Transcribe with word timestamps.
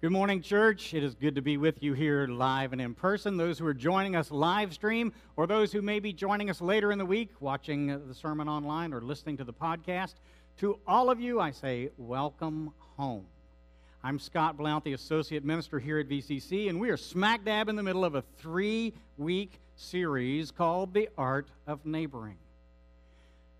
Good 0.00 0.12
morning, 0.12 0.42
church. 0.42 0.94
It 0.94 1.02
is 1.02 1.16
good 1.16 1.34
to 1.34 1.42
be 1.42 1.56
with 1.56 1.82
you 1.82 1.92
here 1.92 2.28
live 2.28 2.72
and 2.72 2.80
in 2.80 2.94
person. 2.94 3.36
Those 3.36 3.58
who 3.58 3.66
are 3.66 3.74
joining 3.74 4.14
us 4.14 4.30
live 4.30 4.72
stream, 4.72 5.12
or 5.34 5.48
those 5.48 5.72
who 5.72 5.82
may 5.82 5.98
be 5.98 6.12
joining 6.12 6.50
us 6.50 6.60
later 6.60 6.92
in 6.92 6.98
the 6.98 7.04
week, 7.04 7.30
watching 7.40 7.88
the 8.06 8.14
sermon 8.14 8.48
online 8.48 8.94
or 8.94 9.00
listening 9.00 9.36
to 9.38 9.42
the 9.42 9.52
podcast, 9.52 10.14
to 10.58 10.78
all 10.86 11.10
of 11.10 11.20
you, 11.20 11.40
I 11.40 11.50
say, 11.50 11.90
welcome 11.98 12.72
home. 12.96 13.26
I'm 14.04 14.20
Scott 14.20 14.56
Blount, 14.56 14.84
the 14.84 14.92
Associate 14.92 15.44
Minister 15.44 15.80
here 15.80 15.98
at 15.98 16.08
VCC, 16.08 16.68
and 16.68 16.78
we 16.78 16.90
are 16.90 16.96
smack 16.96 17.44
dab 17.44 17.68
in 17.68 17.74
the 17.74 17.82
middle 17.82 18.04
of 18.04 18.14
a 18.14 18.22
three 18.38 18.94
week 19.16 19.58
series 19.74 20.52
called 20.52 20.94
The 20.94 21.08
Art 21.18 21.48
of 21.66 21.84
Neighboring. 21.84 22.38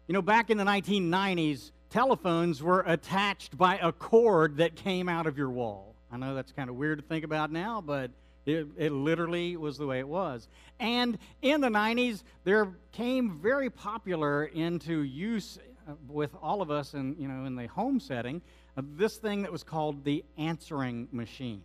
You 0.07 0.13
know, 0.13 0.23
back 0.23 0.51
in 0.51 0.57
the 0.57 0.63
1990s, 0.63 1.73
telephones 1.91 2.63
were 2.63 2.85
attached 2.87 3.59
by 3.59 3.79
a 3.79 3.91
cord 3.91 4.59
that 4.59 4.77
came 4.77 5.09
out 5.09 5.27
of 5.27 5.37
your 5.37 5.51
wall. 5.51 5.97
I 6.11 6.17
know 6.17 6.35
that's 6.35 6.53
kind 6.53 6.71
of 6.71 6.77
weird 6.77 6.99
to 6.99 7.05
think 7.05 7.25
about 7.25 7.53
now, 7.53 7.81
but 7.81 8.11
it, 8.47 8.67
it 8.77 8.93
literally 8.93 9.57
was 9.57 9.77
the 9.77 9.87
way 9.87 9.99
it 9.99 10.09
was. 10.09 10.49
And 10.81 11.19
in 11.43 11.61
the 11.61 11.69
90s, 11.69 12.23
there 12.45 12.69
came 12.93 13.39
very 13.39 13.69
popular 13.69 14.45
into 14.45 15.03
use 15.03 15.59
uh, 15.89 15.93
with 16.09 16.31
all 16.43 16.63
of 16.63 16.71
us 16.71 16.95
in, 16.95 17.17
you 17.19 17.29
know, 17.29 17.45
in 17.45 17.57
the 17.57 17.67
home 17.67 18.01
setting, 18.01 18.41
uh, 18.77 18.83
this 18.97 19.17
thing 19.19 19.43
that 19.43 19.53
was 19.53 19.63
called 19.63 20.05
the 20.05 20.25
answering 20.39 21.09
machine. 21.13 21.63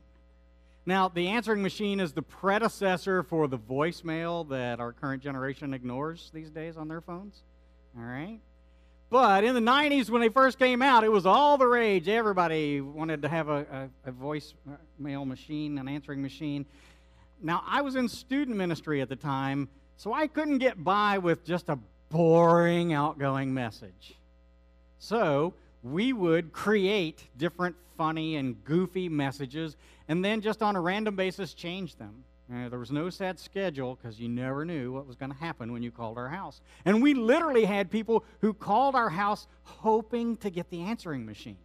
Now, 0.85 1.07
the 1.07 1.30
answering 1.30 1.62
machine 1.62 2.02
is 2.02 2.12
the 2.12 2.21
predecessor 2.21 3.23
for 3.23 3.48
the 3.48 3.57
voicemail 3.57 4.48
that 4.49 4.82
our 4.82 4.91
current 4.91 5.23
generation 5.23 5.73
ignores 5.73 6.30
these 6.34 6.49
days 6.49 6.76
on 6.76 6.90
their 6.90 6.99
phones. 6.99 7.44
All 7.98 8.04
right? 8.04 8.40
But 9.13 9.44
in 9.44 9.53
the 9.53 9.62
90s, 9.62 10.09
when 10.09 10.22
they 10.22 10.30
first 10.30 10.58
came 10.58 10.81
out, 10.81 11.03
it 11.03 11.12
was 11.12 11.27
all 11.27 11.59
the 11.59 11.67
rage. 11.67 12.09
Everybody 12.09 12.81
wanted 12.81 13.21
to 13.21 13.30
have 13.30 13.48
a, 13.48 13.90
a, 14.05 14.09
a 14.09 14.12
voice 14.12 14.55
uh, 14.67 14.71
mail 14.98 15.23
machine, 15.23 15.77
an 15.77 15.88
answering 15.88 16.20
machine. 16.20 16.66
Now, 17.40 17.63
I 17.68 17.81
was 17.81 17.95
in 17.95 18.09
student 18.09 18.57
ministry 18.57 19.01
at 19.01 19.10
the 19.10 19.15
time, 19.15 19.70
so 19.98 20.13
I 20.13 20.26
couldn't 20.26 20.57
get 20.57 20.84
by 20.84 21.20
with 21.20 21.46
just 21.46 21.70
a 21.70 21.77
boring 22.10 22.91
outgoing 22.91 23.54
message. 23.54 24.15
So 24.98 25.54
we 25.84 26.12
would 26.12 26.51
create 26.51 27.21
different 27.38 27.76
funny 27.95 28.38
and 28.38 28.66
goofy 28.66 29.10
messages 29.10 29.77
and 30.07 30.26
then 30.26 30.41
just 30.41 30.63
on 30.63 30.76
a 30.76 30.82
random 30.82 31.16
basis 31.16 31.54
change 31.54 31.98
them. 31.98 32.23
Uh, 32.54 32.70
there 32.70 32.79
was 32.79 32.91
no 32.91 33.09
set 33.09 33.40
schedule 33.40 33.96
because 33.96 34.20
you 34.20 34.29
never 34.29 34.63
knew 34.63 34.91
what 34.91 35.07
was 35.07 35.15
going 35.15 35.32
to 35.32 35.37
happen 35.37 35.71
when 35.71 35.82
you 35.82 35.90
called 35.90 36.18
our 36.18 36.29
house. 36.29 36.62
And 36.85 37.01
we 37.01 37.13
literally 37.13 37.65
had 37.65 37.90
people 37.90 38.23
who 38.41 38.54
called 38.54 38.95
our 38.95 39.10
house 39.10 39.48
hoping 39.63 40.37
to 40.37 40.49
get 40.49 40.70
the 40.70 40.82
answering 40.82 41.26
machine 41.26 41.57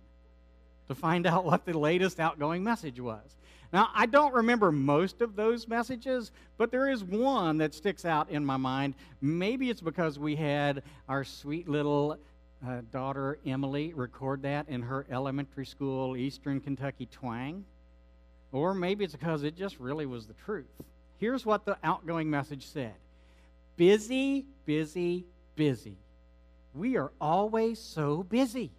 to 0.86 0.94
find 0.94 1.26
out 1.26 1.44
what 1.44 1.66
the 1.66 1.78
latest 1.78 2.18
outgoing 2.18 2.64
message 2.64 3.00
was. 3.00 3.36
Now, 3.70 3.90
I 3.94 4.06
don't 4.06 4.32
remember 4.32 4.72
most 4.72 5.20
of 5.20 5.36
those 5.36 5.68
messages, 5.68 6.32
but 6.56 6.70
there 6.70 6.88
is 6.88 7.04
one 7.04 7.58
that 7.58 7.74
sticks 7.74 8.06
out 8.06 8.30
in 8.30 8.42
my 8.42 8.56
mind. 8.56 8.94
Maybe 9.20 9.68
it's 9.68 9.82
because 9.82 10.18
we 10.18 10.36
had 10.36 10.82
our 11.06 11.22
sweet 11.22 11.68
little 11.68 12.16
uh, 12.66 12.80
daughter, 12.90 13.38
Emily, 13.44 13.92
record 13.92 14.40
that 14.42 14.70
in 14.70 14.80
her 14.80 15.06
elementary 15.10 15.66
school 15.66 16.16
Eastern 16.16 16.60
Kentucky 16.60 17.06
twang. 17.12 17.66
Or 18.52 18.74
maybe 18.74 19.04
it's 19.04 19.14
because 19.14 19.42
it 19.42 19.56
just 19.56 19.78
really 19.78 20.06
was 20.06 20.26
the 20.26 20.34
truth. 20.34 20.66
Here's 21.18 21.44
what 21.44 21.64
the 21.64 21.76
outgoing 21.82 22.30
message 22.30 22.66
said 22.66 22.94
Busy, 23.76 24.46
busy, 24.64 25.24
busy. 25.56 25.98
We 26.74 26.96
are 26.96 27.12
always 27.20 27.78
so 27.78 28.22
busy. 28.22 28.70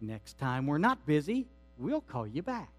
Next 0.00 0.38
time 0.38 0.66
we're 0.66 0.78
not 0.78 1.04
busy, 1.06 1.46
we'll 1.78 2.00
call 2.00 2.26
you 2.26 2.42
back. 2.42 2.70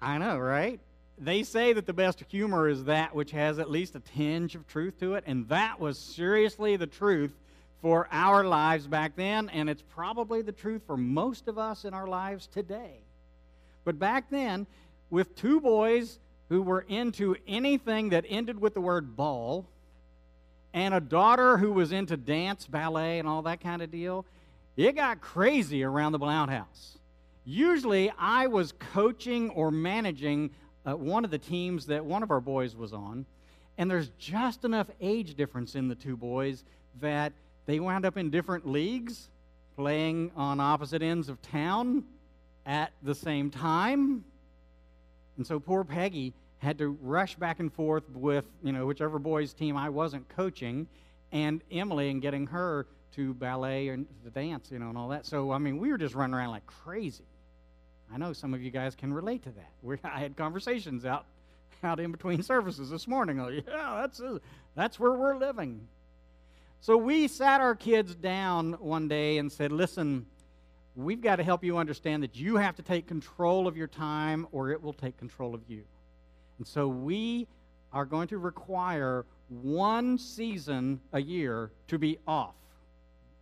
I 0.00 0.18
know, 0.18 0.36
right? 0.38 0.80
They 1.18 1.44
say 1.44 1.72
that 1.72 1.86
the 1.86 1.92
best 1.92 2.22
humor 2.28 2.68
is 2.68 2.84
that 2.84 3.14
which 3.14 3.30
has 3.30 3.58
at 3.60 3.70
least 3.70 3.94
a 3.94 4.00
tinge 4.00 4.56
of 4.56 4.66
truth 4.66 4.98
to 5.00 5.14
it, 5.14 5.24
and 5.26 5.48
that 5.48 5.78
was 5.78 5.98
seriously 5.98 6.76
the 6.76 6.86
truth 6.86 7.32
for 7.80 8.08
our 8.10 8.44
lives 8.44 8.86
back 8.86 9.14
then, 9.14 9.48
and 9.50 9.70
it's 9.70 9.82
probably 9.82 10.42
the 10.42 10.52
truth 10.52 10.82
for 10.86 10.96
most 10.96 11.46
of 11.46 11.58
us 11.58 11.84
in 11.84 11.94
our 11.94 12.08
lives 12.08 12.48
today. 12.48 13.00
But 13.84 13.98
back 13.98 14.30
then, 14.30 14.66
with 15.10 15.34
two 15.34 15.60
boys 15.60 16.18
who 16.48 16.62
were 16.62 16.84
into 16.88 17.36
anything 17.46 18.10
that 18.10 18.24
ended 18.28 18.60
with 18.60 18.74
the 18.74 18.80
word 18.80 19.16
ball, 19.16 19.66
and 20.74 20.94
a 20.94 21.00
daughter 21.00 21.58
who 21.58 21.72
was 21.72 21.92
into 21.92 22.16
dance, 22.16 22.66
ballet, 22.66 23.18
and 23.18 23.28
all 23.28 23.42
that 23.42 23.60
kind 23.60 23.82
of 23.82 23.90
deal, 23.90 24.24
it 24.76 24.96
got 24.96 25.20
crazy 25.20 25.82
around 25.82 26.12
the 26.12 26.18
Blount 26.18 26.50
house. 26.50 26.98
Usually, 27.44 28.10
I 28.18 28.46
was 28.46 28.72
coaching 28.72 29.50
or 29.50 29.70
managing 29.70 30.50
uh, 30.86 30.96
one 30.96 31.24
of 31.24 31.30
the 31.30 31.38
teams 31.38 31.86
that 31.86 32.04
one 32.04 32.22
of 32.22 32.30
our 32.30 32.40
boys 32.40 32.74
was 32.74 32.92
on, 32.92 33.26
and 33.76 33.90
there's 33.90 34.10
just 34.18 34.64
enough 34.64 34.86
age 35.00 35.34
difference 35.34 35.74
in 35.74 35.88
the 35.88 35.94
two 35.94 36.16
boys 36.16 36.64
that 37.00 37.32
they 37.66 37.80
wound 37.80 38.04
up 38.06 38.16
in 38.16 38.30
different 38.30 38.66
leagues, 38.66 39.28
playing 39.76 40.30
on 40.36 40.60
opposite 40.60 41.02
ends 41.02 41.28
of 41.28 41.40
town 41.42 42.04
at 42.66 42.92
the 43.02 43.14
same 43.14 43.50
time. 43.50 44.24
And 45.36 45.46
so 45.46 45.58
poor 45.58 45.84
Peggy 45.84 46.32
had 46.58 46.78
to 46.78 46.96
rush 47.02 47.34
back 47.34 47.58
and 47.58 47.72
forth 47.72 48.08
with, 48.14 48.44
you 48.62 48.72
know, 48.72 48.86
whichever 48.86 49.18
boys' 49.18 49.52
team 49.52 49.76
I 49.76 49.88
wasn't 49.88 50.28
coaching, 50.28 50.86
and 51.32 51.62
Emily 51.70 52.10
and 52.10 52.22
getting 52.22 52.46
her 52.46 52.86
to 53.16 53.34
ballet 53.34 53.88
and 53.88 54.06
the 54.24 54.30
dance, 54.30 54.70
you 54.70 54.78
know, 54.78 54.88
and 54.88 54.96
all 54.96 55.08
that. 55.08 55.26
So, 55.26 55.50
I 55.50 55.58
mean, 55.58 55.78
we 55.78 55.90
were 55.90 55.98
just 55.98 56.14
running 56.14 56.34
around 56.34 56.50
like 56.50 56.66
crazy. 56.66 57.24
I 58.12 58.18
know 58.18 58.32
some 58.32 58.54
of 58.54 58.62
you 58.62 58.70
guys 58.70 58.94
can 58.94 59.12
relate 59.12 59.42
to 59.44 59.50
that. 59.50 59.70
We, 59.82 59.96
I 60.04 60.20
had 60.20 60.36
conversations 60.36 61.04
out, 61.04 61.24
out 61.82 61.98
in 61.98 62.12
between 62.12 62.42
services 62.42 62.90
this 62.90 63.08
morning. 63.08 63.38
Like, 63.38 63.64
yeah, 63.66 63.98
that's, 64.00 64.20
uh, 64.20 64.38
that's 64.74 65.00
where 65.00 65.12
we're 65.12 65.36
living. 65.36 65.88
So 66.80 66.96
we 66.96 67.28
sat 67.28 67.60
our 67.60 67.74
kids 67.74 68.14
down 68.14 68.72
one 68.74 69.08
day 69.08 69.38
and 69.38 69.50
said, 69.50 69.72
listen, 69.72 70.26
we've 70.94 71.20
got 71.20 71.36
to 71.36 71.42
help 71.42 71.64
you 71.64 71.78
understand 71.78 72.22
that 72.22 72.36
you 72.36 72.56
have 72.56 72.76
to 72.76 72.82
take 72.82 73.06
control 73.06 73.66
of 73.66 73.76
your 73.76 73.86
time 73.86 74.46
or 74.52 74.70
it 74.70 74.82
will 74.82 74.92
take 74.92 75.16
control 75.18 75.54
of 75.54 75.60
you. 75.68 75.82
And 76.58 76.66
so 76.66 76.88
we 76.88 77.46
are 77.92 78.04
going 78.04 78.28
to 78.28 78.38
require 78.38 79.24
one 79.48 80.18
season 80.18 81.00
a 81.12 81.20
year 81.20 81.70
to 81.88 81.98
be 81.98 82.18
off. 82.26 82.54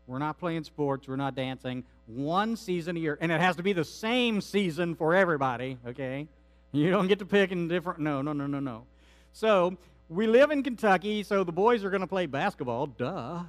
We're 0.06 0.18
not 0.18 0.38
playing 0.38 0.64
sports, 0.64 1.06
we're 1.06 1.16
not 1.16 1.34
dancing. 1.34 1.84
One 2.06 2.56
season 2.56 2.96
a 2.96 3.00
year. 3.00 3.16
And 3.20 3.30
it 3.30 3.40
has 3.40 3.56
to 3.56 3.62
be 3.62 3.72
the 3.72 3.84
same 3.84 4.40
season 4.40 4.96
for 4.96 5.14
everybody, 5.14 5.78
okay? 5.86 6.26
You 6.72 6.90
don't 6.90 7.06
get 7.06 7.20
to 7.20 7.26
pick 7.26 7.52
in 7.52 7.68
different. 7.68 8.00
No, 8.00 8.22
no, 8.22 8.32
no, 8.32 8.46
no, 8.46 8.58
no. 8.58 8.86
So 9.32 9.76
we 10.08 10.26
live 10.26 10.50
in 10.50 10.64
Kentucky, 10.64 11.22
so 11.22 11.44
the 11.44 11.52
boys 11.52 11.84
are 11.84 11.90
going 11.90 12.00
to 12.00 12.06
play 12.08 12.26
basketball, 12.26 12.86
duh. 12.86 13.44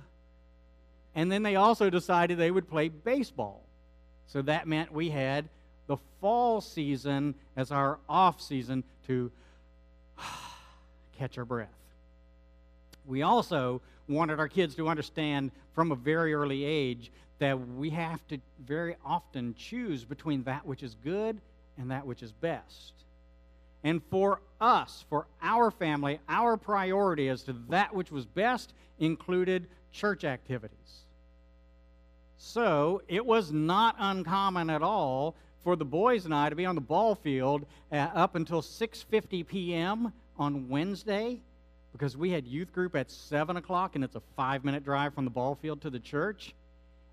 And 1.16 1.32
then 1.32 1.42
they 1.44 1.56
also 1.56 1.90
decided 1.90 2.38
they 2.38 2.52
would 2.52 2.70
play 2.70 2.90
baseball. 2.90 3.64
So 4.32 4.42
that 4.44 4.66
meant 4.66 4.94
we 4.94 5.10
had 5.10 5.50
the 5.88 5.98
fall 6.22 6.62
season 6.62 7.36
as 7.58 7.70
our 7.70 8.00
off 8.08 8.40
season 8.42 8.86
to 9.08 9.30
catch 11.18 11.38
our 11.38 11.44
breath. 11.44 11.68
We 13.06 13.24
also 13.24 13.82
wanted 14.08 14.40
our 14.40 14.48
kids 14.48 14.74
to 14.76 14.88
understand 14.88 15.52
from 15.74 15.92
a 15.92 15.96
very 15.96 16.34
early 16.34 16.64
age 16.64 17.12
that 17.40 17.60
we 17.76 17.90
have 17.90 18.26
to 18.30 18.38
very 18.66 18.96
often 19.04 19.54
choose 19.58 20.06
between 20.06 20.44
that 20.44 20.66
which 20.66 20.82
is 20.82 20.96
good 21.04 21.42
and 21.78 21.92
that 21.92 22.06
which 22.06 22.24
is 22.24 22.32
best. 22.32 22.94
And 23.84 24.02
for 24.10 24.40
us, 24.62 25.04
for 25.10 25.26
our 25.42 25.72
family, 25.72 26.20
our 26.30 26.56
priority 26.56 27.28
as 27.28 27.44
to 27.44 27.54
that 27.70 27.94
which 27.94 28.12
was 28.12 28.26
best 28.26 28.72
included 28.98 29.68
church 29.92 30.24
activities. 30.24 30.78
So 32.44 33.04
it 33.08 33.24
was 33.24 33.52
not 33.52 33.96
uncommon 34.00 34.72
at 34.72 34.82
all 34.82 35.36
for 35.64 35.76
the 35.76 35.86
boys 35.86 36.26
and 36.26 36.34
I 36.34 36.50
to 36.50 36.56
be 36.56 36.66
on 36.66 36.74
the 36.74 36.82
ball 36.82 37.14
field 37.14 37.68
uh, 37.92 37.96
up 37.96 38.34
until 38.34 38.64
6:50 38.64 39.48
p.m. 39.48 40.12
on 40.38 40.68
Wednesday, 40.68 41.40
because 41.92 42.18
we 42.18 42.32
had 42.32 42.48
youth 42.48 42.74
group 42.74 42.96
at 42.96 43.12
seven 43.12 43.58
o'clock, 43.58 43.94
and 43.94 44.04
it's 44.04 44.16
a 44.16 44.24
five-minute 44.36 44.84
drive 44.84 45.14
from 45.14 45.24
the 45.24 45.30
ball 45.30 45.54
field 45.54 45.82
to 45.84 45.92
the 45.92 46.00
church. 46.00 46.56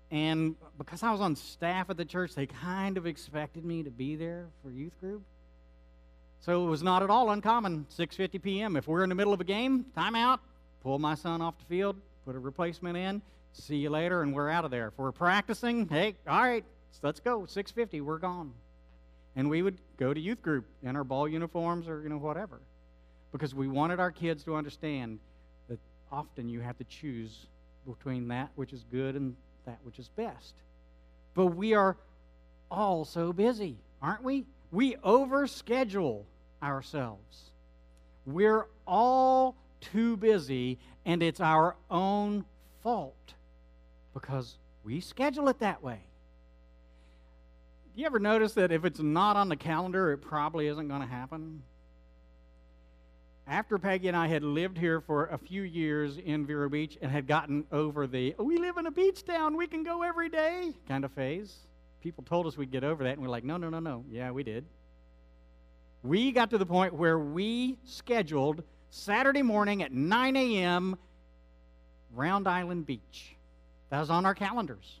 And 0.09 0.55
because 0.79 1.03
I 1.03 1.11
was 1.11 1.21
on 1.21 1.35
staff 1.35 1.91
at 1.91 1.97
the 1.97 2.05
church, 2.05 2.33
they 2.33 2.47
kind 2.47 2.97
of 2.97 3.05
expected 3.05 3.63
me 3.63 3.83
to 3.83 3.91
be 3.91 4.15
there 4.15 4.47
for 4.63 4.71
youth 4.71 4.99
group. 4.99 5.21
So 6.39 6.65
it 6.65 6.69
was 6.69 6.81
not 6.81 7.03
at 7.03 7.11
all 7.11 7.29
uncommon. 7.29 7.85
6:50 7.95 8.41
p.m. 8.41 8.75
If 8.75 8.87
we're 8.87 9.03
in 9.03 9.09
the 9.09 9.15
middle 9.15 9.33
of 9.33 9.39
a 9.39 9.45
game, 9.45 9.85
timeout, 9.95 10.39
pull 10.81 10.97
my 10.97 11.13
son 11.13 11.39
off 11.39 11.55
the 11.59 11.65
field, 11.65 11.97
put 12.25 12.35
a 12.35 12.39
replacement 12.39 12.97
in, 12.97 13.21
See 13.53 13.77
you 13.77 13.89
later, 13.89 14.21
and 14.21 14.33
we're 14.33 14.49
out 14.49 14.65
of 14.65 14.71
there. 14.71 14.87
If 14.87 14.97
we're 14.97 15.11
practicing, 15.11 15.87
hey, 15.87 16.15
all 16.27 16.41
right, 16.41 16.63
let's 17.01 17.19
go. 17.19 17.45
650, 17.45 18.01
we're 18.01 18.17
gone. 18.17 18.53
And 19.35 19.49
we 19.49 19.61
would 19.61 19.77
go 19.97 20.13
to 20.13 20.19
youth 20.19 20.41
group 20.41 20.65
in 20.83 20.95
our 20.95 21.03
ball 21.03 21.27
uniforms 21.27 21.87
or, 21.87 22.01
you 22.01 22.09
know, 22.09 22.17
whatever. 22.17 22.59
Because 23.31 23.53
we 23.53 23.67
wanted 23.67 23.99
our 23.99 24.11
kids 24.11 24.43
to 24.45 24.55
understand 24.55 25.19
that 25.67 25.79
often 26.11 26.49
you 26.49 26.61
have 26.61 26.77
to 26.77 26.83
choose 26.85 27.47
between 27.85 28.27
that 28.29 28.49
which 28.55 28.73
is 28.73 28.83
good 28.91 29.15
and 29.15 29.35
that 29.65 29.77
which 29.83 29.99
is 29.99 30.09
best. 30.09 30.53
But 31.35 31.47
we 31.47 31.73
are 31.73 31.95
all 32.71 33.05
so 33.05 33.33
busy. 33.33 33.77
aren't 34.01 34.23
we? 34.23 34.45
We 34.71 34.95
overschedule 34.95 36.23
ourselves. 36.61 37.51
We're 38.25 38.67
all 38.85 39.55
too 39.81 40.17
busy, 40.17 40.77
and 41.05 41.23
it's 41.23 41.39
our 41.39 41.75
own 41.89 42.45
fault 42.83 43.33
because 44.19 44.57
we 44.83 44.99
schedule 44.99 45.49
it 45.49 45.59
that 45.59 45.81
way. 45.83 45.99
You 47.95 48.05
ever 48.05 48.19
notice 48.19 48.53
that 48.53 48.71
if 48.71 48.85
it's 48.85 48.99
not 48.99 49.35
on 49.35 49.49
the 49.49 49.55
calendar, 49.55 50.11
it 50.11 50.19
probably 50.19 50.67
isn't 50.67 50.87
going 50.87 51.01
to 51.01 51.07
happen? 51.07 51.63
After 53.47 53.77
Peggy 53.79 54.07
and 54.07 54.15
I 54.15 54.27
had 54.27 54.43
lived 54.43 54.77
here 54.77 55.01
for 55.01 55.25
a 55.25 55.37
few 55.37 55.63
years 55.63 56.17
in 56.17 56.45
Vero 56.45 56.69
Beach 56.69 56.97
and 57.01 57.11
had 57.11 57.27
gotten 57.27 57.65
over 57.71 58.05
the, 58.05 58.35
oh, 58.37 58.43
we 58.43 58.57
live 58.57 58.77
in 58.77 58.85
a 58.85 58.91
beach 58.91 59.25
town, 59.25 59.57
we 59.57 59.65
can 59.65 59.83
go 59.83 60.03
every 60.03 60.29
day 60.29 60.73
kind 60.87 61.03
of 61.03 61.11
phase, 61.11 61.57
people 62.01 62.23
told 62.23 62.45
us 62.45 62.57
we'd 62.57 62.71
get 62.71 62.83
over 62.83 63.03
that, 63.03 63.13
and 63.13 63.21
we're 63.21 63.27
like, 63.27 63.43
no, 63.43 63.57
no, 63.57 63.69
no, 63.69 63.79
no. 63.79 64.05
Yeah, 64.09 64.31
we 64.31 64.43
did. 64.43 64.65
We 66.03 66.31
got 66.31 66.51
to 66.51 66.57
the 66.57 66.65
point 66.65 66.93
where 66.93 67.17
we 67.17 67.77
scheduled 67.83 68.63
Saturday 68.91 69.41
morning 69.41 69.81
at 69.81 69.91
9 69.91 70.35
a.m. 70.35 70.95
Round 72.13 72.47
Island 72.47 72.85
Beach. 72.85 73.35
That 73.89 73.99
was 73.99 74.09
on 74.09 74.25
our 74.25 74.35
calendars. 74.35 74.99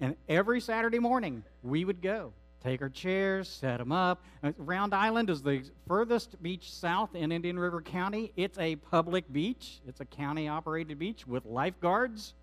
And 0.00 0.14
every 0.28 0.60
Saturday 0.60 0.98
morning, 0.98 1.42
we 1.62 1.84
would 1.84 2.00
go, 2.00 2.32
take 2.62 2.82
our 2.82 2.88
chairs, 2.88 3.48
set 3.48 3.78
them 3.78 3.90
up. 3.90 4.22
Uh, 4.42 4.52
Round 4.58 4.94
Island 4.94 5.28
is 5.30 5.42
the 5.42 5.62
furthest 5.86 6.40
beach 6.42 6.72
south 6.72 7.14
in 7.14 7.32
Indian 7.32 7.58
River 7.58 7.80
County. 7.82 8.32
It's 8.36 8.58
a 8.58 8.76
public 8.76 9.30
beach, 9.32 9.80
it's 9.88 10.00
a 10.00 10.04
county 10.04 10.48
operated 10.48 10.98
beach 10.98 11.26
with 11.26 11.44
lifeguards. 11.44 12.34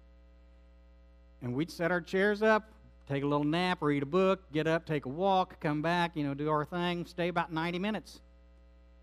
And 1.42 1.53
we'd 1.53 1.71
set 1.71 1.92
our 1.92 2.01
chairs 2.01 2.42
up, 2.42 2.69
take 3.07 3.24
a 3.24 3.27
little 3.27 3.45
nap, 3.45 3.81
read 3.81 4.03
a 4.03 4.07
book, 4.07 4.51
get 4.51 4.68
up, 4.68 4.86
take 4.86 5.06
a 5.06 5.09
walk, 5.09 5.59
come 5.62 5.81
back, 5.81 6.12
you 6.15 6.24
know, 6.24 6.33
do 6.33 6.50
our 6.50 6.65
thing, 6.65 7.06
stay 7.06 7.27
about 7.30 7.53
90 7.53 7.80
minutes. 7.80 8.19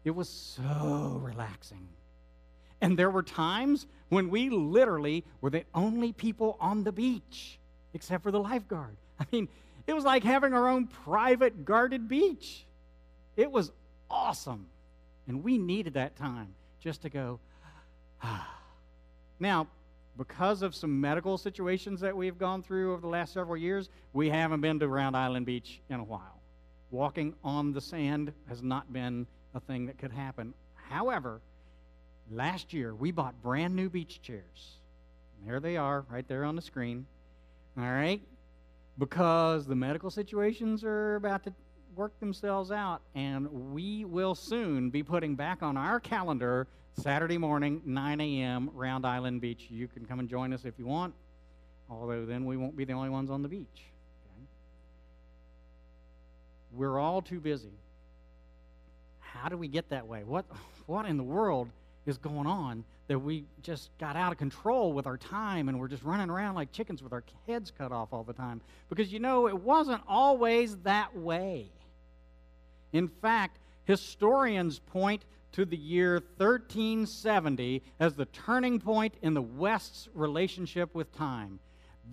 It 0.05 0.11
was 0.11 0.29
so 0.29 1.21
relaxing. 1.23 1.89
And 2.82 2.99
there 2.99 3.11
were 3.11 3.23
times 3.23 3.87
when 4.08 4.29
we 4.29 4.50
literally 4.50 5.25
were 5.40 5.50
the 5.50 5.64
only 5.73 6.12
people 6.12 6.58
on 6.61 6.82
the 6.82 6.90
beach, 6.90 7.58
except 7.94 8.25
for 8.25 8.32
the 8.32 8.40
lifeguard. 8.40 8.96
I 9.20 9.25
mean, 9.31 9.49
it 9.87 9.94
was 9.94 10.05
like 10.05 10.25
having 10.25 10.52
our 10.52 10.69
own 10.69 10.88
private 10.88 11.64
guarded 11.64 12.08
beach. 12.08 12.67
It 13.37 13.50
was 13.50 13.70
awesome. 14.11 14.67
And 15.29 15.44
we 15.44 15.58
needed 15.58 15.94
that 15.94 16.17
time 16.17 16.55
just 16.81 17.02
to 17.02 17.08
go, 17.08 17.38
ah. 18.23 18.49
Now, 19.40 19.67
because 20.17 20.62
of 20.62 20.73
some 20.73 21.00
medical 21.00 21.37
situations 21.37 22.00
that 22.00 22.17
we've 22.17 22.38
gone 22.38 22.62
through 22.62 22.93
over 22.93 23.00
the 23.00 23.08
last 23.08 23.32
several 23.32 23.56
years, 23.56 23.88
we 24.12 24.31
haven't 24.31 24.61
been 24.61 24.79
to 24.79 24.87
Round 24.87 25.17
Island 25.17 25.46
Beach 25.46 25.81
in 25.88 25.99
a 25.99 26.05
while. 26.05 26.40
Walking 26.93 27.34
on 27.43 27.73
the 27.73 27.81
sand 27.81 28.32
has 28.49 28.62
not 28.62 28.93
been 28.93 29.26
a 29.52 29.58
thing 29.58 29.87
that 29.87 29.99
could 29.99 30.12
happen. 30.12 30.55
However, 30.75 31.40
last 32.34 32.73
year 32.73 32.94
we 32.94 33.11
bought 33.11 33.40
brand 33.43 33.75
new 33.75 33.88
beach 33.88 34.20
chairs. 34.23 34.79
And 35.38 35.49
there 35.49 35.61
they 35.61 35.76
are, 35.76 36.05
right 36.11 36.26
there 36.26 36.44
on 36.44 36.56
the 36.56 36.62
screen. 36.62 37.06
All 37.76 37.84
right? 37.84 38.20
Because 38.99 39.67
the 39.67 39.75
medical 39.75 40.11
situations 40.11 40.84
are 40.84 41.17
about 41.17 41.44
to 41.44 41.52
work 41.94 42.19
themselves 42.20 42.70
out, 42.70 43.02
and 43.14 43.73
we 43.73 44.05
will 44.05 44.34
soon 44.34 44.90
be 44.90 45.02
putting 45.02 45.34
back 45.34 45.62
on 45.62 45.76
our 45.76 46.00
calendar 46.00 46.67
Saturday 46.94 47.38
morning, 47.38 47.82
9 47.84 48.20
a.m., 48.20 48.70
Round 48.75 49.06
Island 49.06 49.40
Beach. 49.40 49.67
You 49.70 49.88
can 49.88 50.05
come 50.05 50.19
and 50.19 50.29
join 50.29 50.52
us 50.52 50.64
if 50.64 50.79
you 50.79 50.87
want, 50.87 51.14
although 51.90 52.25
then 52.26 52.44
we 52.44 52.56
won't 52.56 52.76
be 52.76 52.84
the 52.84 52.93
only 52.93 53.08
ones 53.08 53.31
on 53.31 53.43
the 53.43 53.49
beach. 53.49 53.67
Okay? 53.75 54.46
We're 56.73 56.99
all 56.99 57.23
too 57.23 57.40
busy. 57.40 57.73
How 59.20 59.49
do 59.49 59.56
we 59.56 59.69
get 59.69 59.88
that 59.90 60.06
way? 60.06 60.23
What, 60.25 60.44
what 60.87 61.06
in 61.06 61.17
the 61.17 61.23
world 61.23 61.69
is 62.07 62.19
going 62.19 62.47
on 62.47 62.85
that 63.09 63.19
we 63.19 63.45
just 63.63 63.91
got 63.99 64.17
out 64.17 64.33
of 64.33 64.39
control 64.39 64.93
with 64.93 65.07
our 65.07 65.17
time 65.17 65.69
and 65.69 65.79
we're 65.79 65.89
just 65.89 66.03
running 66.03 66.31
around 66.31 66.55
like 66.55 66.73
chickens 66.73 67.03
with 67.03 67.13
our 67.13 67.23
heads 67.47 67.71
cut 67.77 67.93
off 67.93 68.09
all 68.13 68.25
the 68.25 68.33
time? 68.33 68.61
Because 68.89 69.13
you 69.13 69.19
know, 69.19 69.49
it 69.49 69.61
wasn't 69.61 70.03
always 70.09 70.77
that 70.79 71.17
way. 71.17 71.71
In 72.93 73.09
fact, 73.09 73.59
historians 73.85 74.79
point 74.79 75.25
to 75.53 75.65
the 75.65 75.77
year 75.77 76.15
1370 76.39 77.83
as 78.01 78.15
the 78.15 78.25
turning 78.27 78.81
point 78.81 79.15
in 79.23 79.35
the 79.35 79.43
West's 79.43 80.09
relationship 80.15 80.95
with 80.95 81.15
time. 81.15 81.59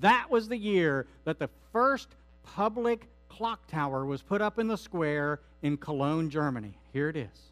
That 0.02 0.28
was 0.30 0.48
the 0.48 0.58
year 0.58 1.08
that 1.26 1.40
the 1.40 1.50
first 1.72 2.10
public 2.44 3.08
clock 3.30 3.68
tower 3.68 4.06
was 4.06 4.22
put 4.22 4.42
up 4.42 4.60
in 4.60 4.68
the 4.68 4.78
square 4.78 5.40
in 5.62 5.78
Cologne, 5.78 6.30
Germany. 6.30 6.78
Here 6.92 7.10
it 7.10 7.16
is. 7.16 7.49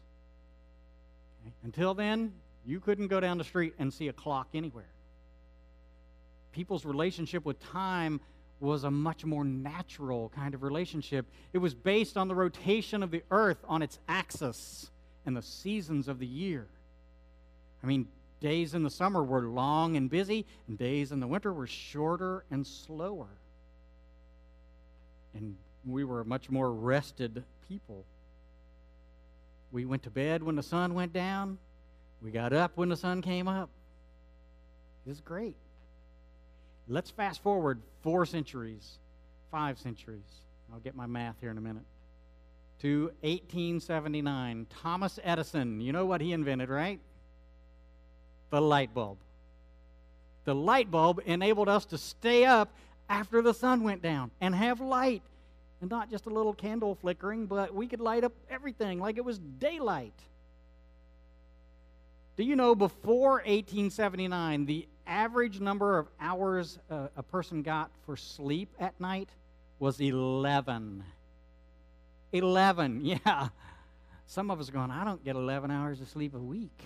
Until 1.62 1.94
then, 1.94 2.32
you 2.64 2.80
couldn't 2.80 3.08
go 3.08 3.20
down 3.20 3.38
the 3.38 3.44
street 3.44 3.74
and 3.78 3.92
see 3.92 4.08
a 4.08 4.12
clock 4.12 4.48
anywhere. 4.54 4.90
People's 6.52 6.84
relationship 6.84 7.44
with 7.44 7.60
time 7.60 8.20
was 8.60 8.84
a 8.84 8.90
much 8.90 9.24
more 9.24 9.44
natural 9.44 10.30
kind 10.34 10.54
of 10.54 10.62
relationship. 10.62 11.26
It 11.52 11.58
was 11.58 11.74
based 11.74 12.16
on 12.16 12.28
the 12.28 12.34
rotation 12.34 13.02
of 13.02 13.10
the 13.10 13.22
earth 13.30 13.58
on 13.68 13.82
its 13.82 13.98
axis 14.08 14.90
and 15.24 15.36
the 15.36 15.42
seasons 15.42 16.08
of 16.08 16.18
the 16.18 16.26
year. 16.26 16.66
I 17.82 17.86
mean, 17.86 18.08
days 18.40 18.74
in 18.74 18.82
the 18.82 18.90
summer 18.90 19.22
were 19.22 19.42
long 19.42 19.96
and 19.96 20.10
busy, 20.10 20.46
and 20.66 20.76
days 20.76 21.12
in 21.12 21.20
the 21.20 21.26
winter 21.26 21.52
were 21.52 21.66
shorter 21.66 22.44
and 22.50 22.66
slower. 22.66 23.28
And 25.34 25.56
we 25.86 26.04
were 26.04 26.20
a 26.20 26.24
much 26.24 26.50
more 26.50 26.72
rested 26.72 27.44
people. 27.68 28.04
We 29.70 29.84
went 29.84 30.02
to 30.04 30.10
bed 30.10 30.42
when 30.42 30.56
the 30.56 30.62
sun 30.62 30.94
went 30.94 31.12
down, 31.12 31.58
we 32.22 32.30
got 32.30 32.52
up 32.52 32.72
when 32.76 32.88
the 32.88 32.96
sun 32.96 33.22
came 33.22 33.46
up. 33.46 33.70
It 35.06 35.10
was 35.10 35.20
great. 35.20 35.56
Let's 36.88 37.10
fast 37.10 37.42
forward 37.42 37.80
four 38.02 38.26
centuries, 38.26 38.98
five 39.50 39.78
centuries. 39.78 40.24
I'll 40.72 40.80
get 40.80 40.96
my 40.96 41.06
math 41.06 41.36
here 41.40 41.50
in 41.50 41.58
a 41.58 41.60
minute 41.60 41.84
to 42.80 43.10
1879. 43.20 44.66
Thomas 44.82 45.18
Edison, 45.22 45.80
you 45.80 45.92
know 45.92 46.06
what 46.06 46.20
he 46.20 46.32
invented, 46.32 46.68
right? 46.68 47.00
The 48.50 48.60
light 48.60 48.94
bulb. 48.94 49.18
The 50.44 50.54
light 50.54 50.90
bulb 50.90 51.20
enabled 51.26 51.68
us 51.68 51.84
to 51.86 51.98
stay 51.98 52.44
up 52.44 52.72
after 53.08 53.42
the 53.42 53.52
sun 53.52 53.82
went 53.82 54.02
down 54.02 54.30
and 54.40 54.54
have 54.54 54.80
light. 54.80 55.22
And 55.80 55.90
not 55.90 56.10
just 56.10 56.26
a 56.26 56.30
little 56.30 56.52
candle 56.52 56.94
flickering, 56.94 57.46
but 57.46 57.74
we 57.74 57.86
could 57.86 58.00
light 58.00 58.24
up 58.24 58.32
everything 58.50 58.98
like 58.98 59.16
it 59.16 59.24
was 59.24 59.38
daylight. 59.38 60.20
Do 62.36 62.44
you 62.44 62.56
know 62.56 62.74
before 62.74 63.42
1879, 63.46 64.66
the 64.66 64.88
average 65.06 65.60
number 65.60 65.98
of 65.98 66.08
hours 66.20 66.78
uh, 66.90 67.08
a 67.16 67.22
person 67.22 67.62
got 67.62 67.90
for 68.06 68.16
sleep 68.16 68.68
at 68.78 69.00
night 69.00 69.28
was 69.78 70.00
11? 70.00 71.04
11, 72.32 73.00
yeah. 73.04 73.48
Some 74.26 74.50
of 74.50 74.60
us 74.60 74.68
are 74.68 74.72
going, 74.72 74.90
I 74.90 75.04
don't 75.04 75.24
get 75.24 75.36
11 75.36 75.70
hours 75.70 76.00
of 76.00 76.08
sleep 76.08 76.34
a 76.34 76.38
week. 76.38 76.82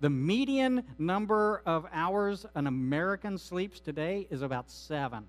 The 0.00 0.10
median 0.10 0.82
number 0.98 1.62
of 1.66 1.86
hours 1.92 2.46
an 2.54 2.66
American 2.66 3.36
sleeps 3.36 3.80
today 3.80 4.26
is 4.30 4.40
about 4.40 4.70
seven. 4.70 5.26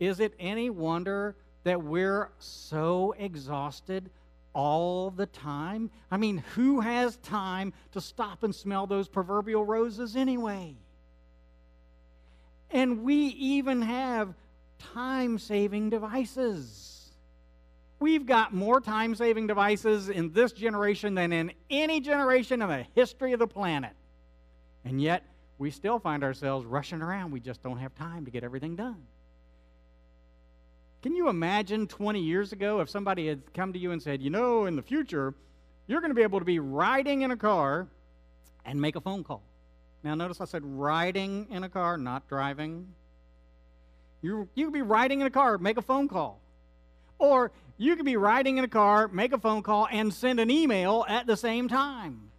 Is 0.00 0.20
it 0.20 0.34
any 0.38 0.70
wonder 0.70 1.36
that 1.64 1.82
we're 1.82 2.30
so 2.38 3.14
exhausted 3.18 4.10
all 4.54 5.10
the 5.10 5.26
time? 5.26 5.90
I 6.10 6.16
mean, 6.16 6.38
who 6.54 6.80
has 6.80 7.16
time 7.18 7.72
to 7.92 8.00
stop 8.00 8.42
and 8.42 8.54
smell 8.54 8.86
those 8.86 9.08
proverbial 9.08 9.64
roses 9.64 10.16
anyway? 10.16 10.76
And 12.70 13.02
we 13.02 13.16
even 13.16 13.82
have 13.82 14.34
time 14.78 15.38
saving 15.38 15.90
devices. 15.90 17.10
We've 18.00 18.26
got 18.26 18.54
more 18.54 18.80
time 18.80 19.14
saving 19.14 19.48
devices 19.48 20.08
in 20.08 20.32
this 20.32 20.52
generation 20.52 21.14
than 21.14 21.32
in 21.32 21.52
any 21.68 22.00
generation 22.00 22.62
in 22.62 22.68
the 22.68 22.86
history 22.94 23.32
of 23.32 23.40
the 23.40 23.46
planet. 23.46 23.92
And 24.84 25.02
yet, 25.02 25.24
we 25.58 25.72
still 25.72 25.98
find 25.98 26.22
ourselves 26.22 26.64
rushing 26.64 27.02
around. 27.02 27.32
We 27.32 27.40
just 27.40 27.62
don't 27.62 27.78
have 27.78 27.94
time 27.96 28.24
to 28.24 28.30
get 28.30 28.44
everything 28.44 28.76
done. 28.76 29.04
Can 31.02 31.14
you 31.14 31.28
imagine 31.28 31.86
20 31.86 32.20
years 32.20 32.52
ago 32.52 32.80
if 32.80 32.90
somebody 32.90 33.28
had 33.28 33.54
come 33.54 33.72
to 33.72 33.78
you 33.78 33.92
and 33.92 34.02
said, 34.02 34.20
you 34.20 34.30
know, 34.30 34.66
in 34.66 34.74
the 34.74 34.82
future, 34.82 35.32
you're 35.86 36.00
going 36.00 36.10
to 36.10 36.14
be 36.14 36.22
able 36.22 36.40
to 36.40 36.44
be 36.44 36.58
riding 36.58 37.22
in 37.22 37.30
a 37.30 37.36
car 37.36 37.86
and 38.64 38.80
make 38.80 38.96
a 38.96 39.00
phone 39.00 39.22
call? 39.22 39.42
Now, 40.02 40.16
notice 40.16 40.40
I 40.40 40.44
said 40.44 40.62
riding 40.64 41.46
in 41.50 41.62
a 41.62 41.68
car, 41.68 41.96
not 41.96 42.28
driving. 42.28 42.88
You, 44.22 44.48
you 44.54 44.66
could 44.66 44.74
be 44.74 44.82
riding 44.82 45.20
in 45.20 45.26
a 45.28 45.30
car, 45.30 45.56
make 45.58 45.76
a 45.76 45.82
phone 45.82 46.08
call. 46.08 46.40
Or 47.18 47.52
you 47.76 47.94
could 47.94 48.04
be 48.04 48.16
riding 48.16 48.58
in 48.58 48.64
a 48.64 48.68
car, 48.68 49.06
make 49.06 49.32
a 49.32 49.38
phone 49.38 49.62
call, 49.62 49.86
and 49.90 50.12
send 50.12 50.40
an 50.40 50.50
email 50.50 51.04
at 51.08 51.28
the 51.28 51.36
same 51.36 51.68
time. 51.68 52.30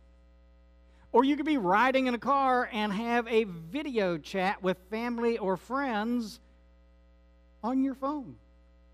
Or 1.13 1.23
you 1.23 1.37
could 1.37 1.45
be 1.45 1.57
riding 1.57 2.07
in 2.07 2.13
a 2.13 2.19
car 2.19 2.69
and 2.71 2.91
have 2.91 3.25
a 3.27 3.45
video 3.45 4.17
chat 4.17 4.61
with 4.61 4.77
family 4.89 5.37
or 5.37 5.55
friends 5.55 6.41
on 7.63 7.83
your 7.83 7.95
phone. 7.95 8.35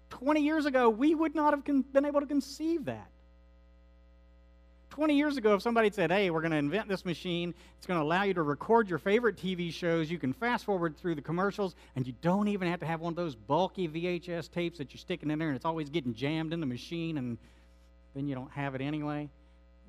20 0.10 0.42
years 0.42 0.66
ago, 0.66 0.90
we 0.90 1.16
would 1.16 1.36
not 1.36 1.54
have 1.54 1.64
been 1.66 2.06
able 2.06 2.22
to 2.22 2.28
conceive 2.28 2.86
that. 2.86 3.08
20 4.92 5.18
years 5.18 5.36
ago, 5.36 5.56
if 5.56 5.62
somebody 5.62 5.92
said, 5.92 6.10
hey, 6.10 6.30
we're 6.30 6.40
going 6.40 6.52
to 6.52 6.58
invent 6.58 6.88
this 6.88 7.04
machine, 7.04 7.54
it's 7.78 7.86
going 7.86 8.00
to 8.00 8.04
allow 8.04 8.24
you 8.24 8.34
to 8.34 8.44
record 8.44 8.90
your 8.90 8.98
favorite 8.98 9.36
TV 9.36 9.74
shows, 9.74 10.10
you 10.10 10.18
can 10.18 10.32
fast 10.32 10.64
forward 10.64 10.96
through 10.98 11.16
the 11.16 11.22
commercials, 11.22 11.76
and 11.98 12.08
you 12.08 12.14
don't 12.22 12.48
even 12.48 12.70
have 12.70 12.80
to 12.80 12.86
have 12.86 13.02
one 13.02 13.12
of 13.12 13.18
those 13.18 13.36
bulky 13.36 13.90
VHS 13.90 14.50
tapes 14.50 14.78
that 14.78 14.94
you're 14.94 15.00
sticking 15.00 15.30
in 15.32 15.38
there 15.38 15.50
and 15.50 15.56
it's 15.58 15.66
always 15.66 15.90
getting 15.90 16.14
jammed 16.14 16.54
in 16.54 16.62
the 16.62 16.66
machine 16.66 17.18
and 17.18 17.38
then 18.16 18.26
you 18.26 18.36
don't 18.36 18.52
have 18.52 18.74
it 18.74 18.80
anyway. 18.80 19.28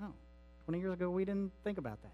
No. 0.01 0.13
20 0.65 0.81
years 0.81 0.95
ago, 0.95 1.09
we 1.09 1.25
didn't 1.25 1.53
think 1.63 1.79
about 1.79 2.03
that. 2.03 2.11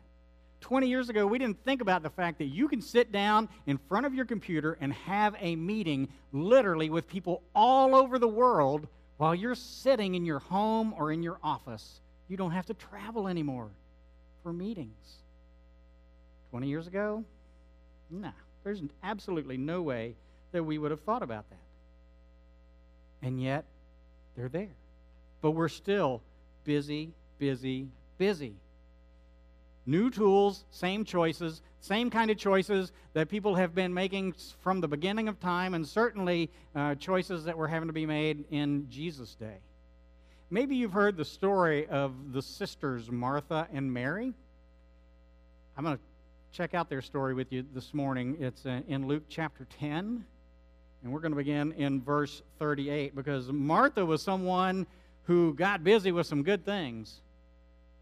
20 0.62 0.88
years 0.88 1.10
ago, 1.10 1.26
we 1.26 1.38
didn't 1.38 1.62
think 1.64 1.82
about 1.82 2.02
the 2.02 2.10
fact 2.10 2.38
that 2.38 2.46
you 2.46 2.68
can 2.68 2.80
sit 2.80 3.12
down 3.12 3.48
in 3.66 3.76
front 3.76 4.06
of 4.06 4.14
your 4.14 4.24
computer 4.24 4.78
and 4.80 4.92
have 4.92 5.36
a 5.38 5.54
meeting 5.56 6.08
literally 6.32 6.88
with 6.88 7.06
people 7.06 7.42
all 7.54 7.94
over 7.94 8.18
the 8.18 8.28
world 8.28 8.88
while 9.18 9.34
you're 9.34 9.54
sitting 9.54 10.14
in 10.14 10.24
your 10.24 10.38
home 10.38 10.94
or 10.96 11.12
in 11.12 11.22
your 11.22 11.38
office 11.42 12.00
you 12.32 12.38
don't 12.38 12.52
have 12.52 12.64
to 12.64 12.72
travel 12.72 13.28
anymore 13.28 13.68
for 14.42 14.54
meetings. 14.54 15.18
20 16.50 16.66
years 16.66 16.86
ago? 16.86 17.22
Nah, 18.10 18.32
there's 18.64 18.80
absolutely 19.02 19.58
no 19.58 19.82
way 19.82 20.14
that 20.52 20.64
we 20.64 20.78
would 20.78 20.90
have 20.90 21.00
thought 21.00 21.22
about 21.22 21.44
that. 21.50 21.58
And 23.20 23.38
yet, 23.38 23.66
they're 24.34 24.48
there. 24.48 24.74
But 25.42 25.50
we're 25.50 25.68
still 25.68 26.22
busy, 26.64 27.10
busy, 27.38 27.88
busy. 28.16 28.54
New 29.86 30.10
tools, 30.10 30.64
same 30.70 31.04
choices, 31.04 31.62
same 31.80 32.10
kind 32.10 32.30
of 32.30 32.36
choices 32.36 32.92
that 33.14 33.28
people 33.28 33.56
have 33.56 33.74
been 33.74 33.92
making 33.92 34.34
from 34.60 34.80
the 34.80 34.86
beginning 34.86 35.28
of 35.28 35.40
time, 35.40 35.74
and 35.74 35.86
certainly 35.86 36.50
uh, 36.74 36.94
choices 36.94 37.44
that 37.44 37.58
were 37.58 37.66
having 37.66 37.88
to 37.88 37.92
be 37.92 38.06
made 38.06 38.44
in 38.50 38.86
Jesus' 38.88 39.34
day. 39.34 39.56
Maybe 40.50 40.76
you've 40.76 40.92
heard 40.92 41.16
the 41.16 41.24
story 41.24 41.86
of 41.88 42.32
the 42.32 42.42
sisters 42.42 43.10
Martha 43.10 43.66
and 43.72 43.92
Mary. 43.92 44.32
I'm 45.76 45.84
going 45.84 45.96
to 45.96 46.02
check 46.52 46.74
out 46.74 46.88
their 46.88 47.02
story 47.02 47.34
with 47.34 47.50
you 47.50 47.64
this 47.74 47.94
morning. 47.94 48.36
It's 48.38 48.66
uh, 48.66 48.82
in 48.86 49.08
Luke 49.08 49.24
chapter 49.28 49.66
10, 49.80 50.24
and 51.02 51.12
we're 51.12 51.20
going 51.20 51.32
to 51.32 51.36
begin 51.36 51.72
in 51.72 52.02
verse 52.02 52.42
38 52.58 53.16
because 53.16 53.50
Martha 53.50 54.04
was 54.04 54.22
someone 54.22 54.86
who 55.24 55.54
got 55.54 55.82
busy 55.82 56.12
with 56.12 56.26
some 56.26 56.42
good 56.42 56.64
things, 56.64 57.22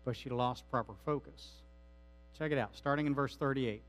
but 0.04 0.16
she 0.16 0.28
lost 0.28 0.68
proper 0.70 0.92
focus. 1.06 1.50
Check 2.38 2.52
it 2.52 2.58
out, 2.58 2.76
starting 2.76 3.06
in 3.06 3.14
verse 3.14 3.36
38. 3.36 3.82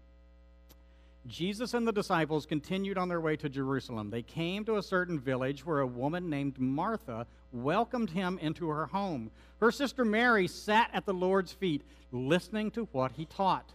Jesus 1.28 1.74
and 1.76 1.88
the 1.88 1.92
disciples 1.92 2.46
continued 2.46 2.98
on 2.98 3.08
their 3.08 3.22
way 3.22 3.36
to 3.36 3.48
Jerusalem. 3.48 4.10
They 4.10 4.24
came 4.24 4.66
to 4.66 4.78
a 4.78 4.84
certain 4.84 5.20
village 5.20 5.66
where 5.66 5.80
a 5.80 5.88
woman 5.88 6.30
named 6.30 6.60
Martha 6.60 7.28
welcomed 7.52 8.10
him 8.10 8.40
into 8.42 8.70
her 8.70 8.88
home. 8.88 9.30
Her 9.60 9.72
sister 9.72 10.04
Mary 10.04 10.48
sat 10.48 10.90
at 10.94 11.06
the 11.06 11.14
Lord's 11.14 11.54
feet, 11.54 11.84
listening 12.12 12.72
to 12.72 12.88
what 12.92 13.12
he 13.12 13.26
taught. 13.26 13.72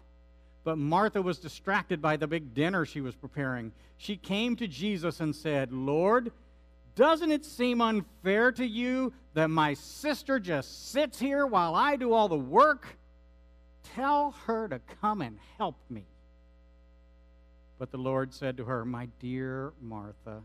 But 0.65 0.79
Martha 0.79 1.23
was 1.23 1.39
distracted 1.39 2.03
by 2.03 2.17
the 2.17 2.27
big 2.27 2.53
dinner 2.53 2.85
she 2.85 3.01
was 3.01 3.15
preparing. 3.15 3.71
She 3.97 4.17
came 4.17 4.57
to 4.57 4.67
Jesus 4.67 5.21
and 5.21 5.35
said, 5.35 5.73
Lord, 5.73 6.33
doesn't 6.97 7.31
it 7.31 7.45
seem 7.45 7.81
unfair 7.81 8.51
to 8.53 8.67
you 8.67 9.13
that 9.35 9.49
my 9.49 9.75
sister 9.75 10.41
just 10.41 10.91
sits 10.91 11.21
here 11.21 11.47
while 11.47 11.77
I 11.77 11.95
do 11.95 12.13
all 12.13 12.27
the 12.27 12.37
work? 12.37 12.99
Tell 13.97 14.33
her 14.45 14.69
to 14.69 14.79
come 15.01 15.23
and 15.23 15.39
help 15.57 15.77
me. 15.89 16.05
But 17.79 17.91
the 17.91 17.97
Lord 17.97 18.35
said 18.35 18.59
to 18.59 18.65
her, 18.67 18.85
My 18.85 19.09
dear 19.21 19.73
Martha, 19.81 20.43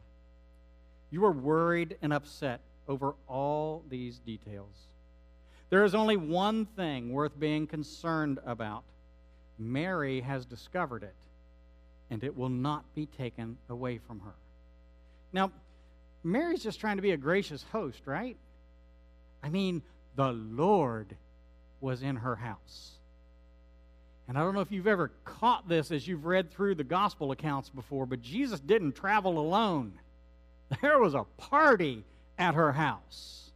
you 1.10 1.26
are 1.26 1.34
worried 1.34 1.98
and 2.02 2.14
upset 2.14 2.62
over 2.88 3.16
all 3.28 3.84
these 3.90 4.20
details. 4.20 4.88
There 5.70 5.84
is 5.84 5.94
only 5.94 6.16
one 6.16 6.66
thing 6.66 7.12
worth 7.12 7.38
being 7.38 7.68
concerned 7.68 8.40
about. 8.46 8.86
Mary 9.60 10.22
has 10.22 10.46
discovered 10.46 11.04
it, 11.04 11.16
and 12.10 12.24
it 12.24 12.38
will 12.38 12.50
not 12.50 12.96
be 12.96 13.06
taken 13.06 13.58
away 13.70 13.98
from 13.98 14.22
her. 14.22 14.36
Now, 15.34 15.52
Mary's 16.24 16.64
just 16.64 16.80
trying 16.80 16.96
to 16.96 17.02
be 17.02 17.12
a 17.12 17.18
gracious 17.18 17.66
host, 17.74 18.04
right? 18.06 18.38
I 19.44 19.50
mean, 19.50 19.82
the 20.16 20.32
Lord 20.32 21.18
was 21.82 22.02
in 22.02 22.16
her 22.16 22.38
house. 22.38 22.98
And 24.32 24.38
I 24.38 24.44
don't 24.44 24.56
know 24.56 24.62
if 24.62 24.72
you've 24.72 24.88
ever 24.88 25.12
caught 25.26 25.68
this 25.68 25.92
as 25.92 26.08
you've 26.08 26.24
read 26.24 26.52
through 26.52 26.76
the 26.76 26.86
gospel 26.86 27.32
accounts 27.32 27.68
before, 27.68 28.06
but 28.06 28.22
Jesus 28.22 28.62
didn't 28.62 28.94
travel 28.94 29.38
alone. 29.38 30.00
There 30.82 31.00
was 31.00 31.16
a 31.16 31.26
party 31.36 32.06
at 32.40 32.54
her 32.54 32.72
house. 32.72 33.52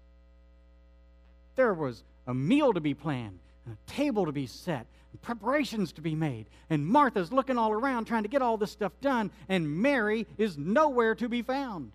There 1.56 1.74
was 1.74 2.04
a 2.28 2.34
meal 2.34 2.74
to 2.74 2.82
be 2.82 2.94
planned, 2.94 3.40
and 3.66 3.78
a 3.78 3.90
table 3.90 4.26
to 4.26 4.34
be 4.34 4.48
set, 4.48 4.86
and 5.14 5.22
preparations 5.22 5.94
to 5.94 6.02
be 6.02 6.14
made. 6.14 6.48
And 6.70 6.86
Martha's 6.86 7.32
looking 7.32 7.58
all 7.58 7.72
around 7.72 8.04
trying 8.04 8.24
to 8.24 8.30
get 8.30 8.42
all 8.42 8.58
this 8.58 8.74
stuff 8.74 8.92
done, 9.00 9.32
and 9.48 9.82
Mary 9.82 10.28
is 10.38 10.58
nowhere 10.58 11.16
to 11.16 11.30
be 11.30 11.42
found. 11.42 11.94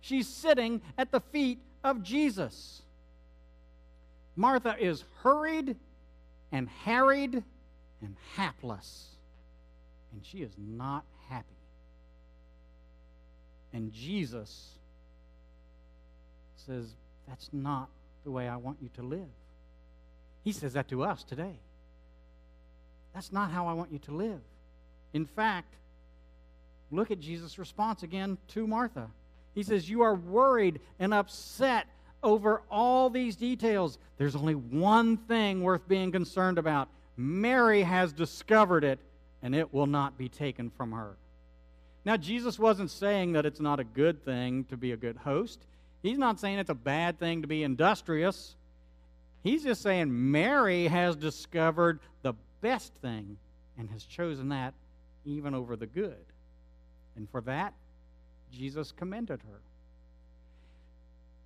She's 0.00 0.26
sitting 0.26 0.80
at 0.96 1.12
the 1.12 1.20
feet 1.20 1.58
of 1.84 2.02
Jesus. 2.02 2.80
Martha 4.36 4.74
is 4.80 5.04
hurried 5.22 5.76
and 6.50 6.66
harried 6.70 7.44
and 8.04 8.16
hapless, 8.36 9.16
and 10.12 10.24
she 10.24 10.38
is 10.38 10.52
not 10.58 11.04
happy. 11.28 11.46
And 13.72 13.92
Jesus 13.92 14.70
says, 16.66 16.94
That's 17.28 17.50
not 17.52 17.88
the 18.24 18.30
way 18.30 18.48
I 18.48 18.56
want 18.56 18.78
you 18.80 18.88
to 18.94 19.02
live. 19.02 19.28
He 20.42 20.52
says 20.52 20.74
that 20.74 20.88
to 20.88 21.02
us 21.02 21.24
today. 21.24 21.58
That's 23.14 23.32
not 23.32 23.50
how 23.50 23.66
I 23.66 23.72
want 23.72 23.92
you 23.92 23.98
to 24.00 24.12
live. 24.12 24.40
In 25.12 25.24
fact, 25.24 25.74
look 26.90 27.10
at 27.10 27.20
Jesus' 27.20 27.58
response 27.58 28.02
again 28.02 28.38
to 28.48 28.66
Martha. 28.66 29.08
He 29.54 29.62
says, 29.62 29.88
You 29.88 30.02
are 30.02 30.14
worried 30.14 30.80
and 30.98 31.14
upset 31.14 31.86
over 32.22 32.62
all 32.70 33.10
these 33.10 33.36
details. 33.36 33.98
There's 34.18 34.34
only 34.34 34.54
one 34.54 35.16
thing 35.16 35.62
worth 35.62 35.86
being 35.86 36.10
concerned 36.10 36.58
about. 36.58 36.88
Mary 37.16 37.82
has 37.82 38.12
discovered 38.12 38.84
it, 38.84 38.98
and 39.42 39.54
it 39.54 39.72
will 39.72 39.86
not 39.86 40.18
be 40.18 40.28
taken 40.28 40.70
from 40.70 40.92
her. 40.92 41.16
Now, 42.04 42.16
Jesus 42.16 42.58
wasn't 42.58 42.90
saying 42.90 43.32
that 43.32 43.46
it's 43.46 43.60
not 43.60 43.80
a 43.80 43.84
good 43.84 44.24
thing 44.24 44.64
to 44.64 44.76
be 44.76 44.92
a 44.92 44.96
good 44.96 45.16
host. 45.16 45.64
He's 46.02 46.18
not 46.18 46.38
saying 46.38 46.58
it's 46.58 46.70
a 46.70 46.74
bad 46.74 47.18
thing 47.18 47.42
to 47.42 47.48
be 47.48 47.62
industrious. 47.62 48.56
He's 49.42 49.62
just 49.64 49.82
saying 49.82 50.08
Mary 50.30 50.86
has 50.86 51.16
discovered 51.16 52.00
the 52.22 52.34
best 52.60 52.92
thing 52.96 53.38
and 53.78 53.90
has 53.90 54.04
chosen 54.04 54.50
that 54.50 54.74
even 55.24 55.54
over 55.54 55.76
the 55.76 55.86
good. 55.86 56.24
And 57.16 57.28
for 57.30 57.40
that, 57.42 57.74
Jesus 58.52 58.92
commended 58.92 59.40
her. 59.40 59.60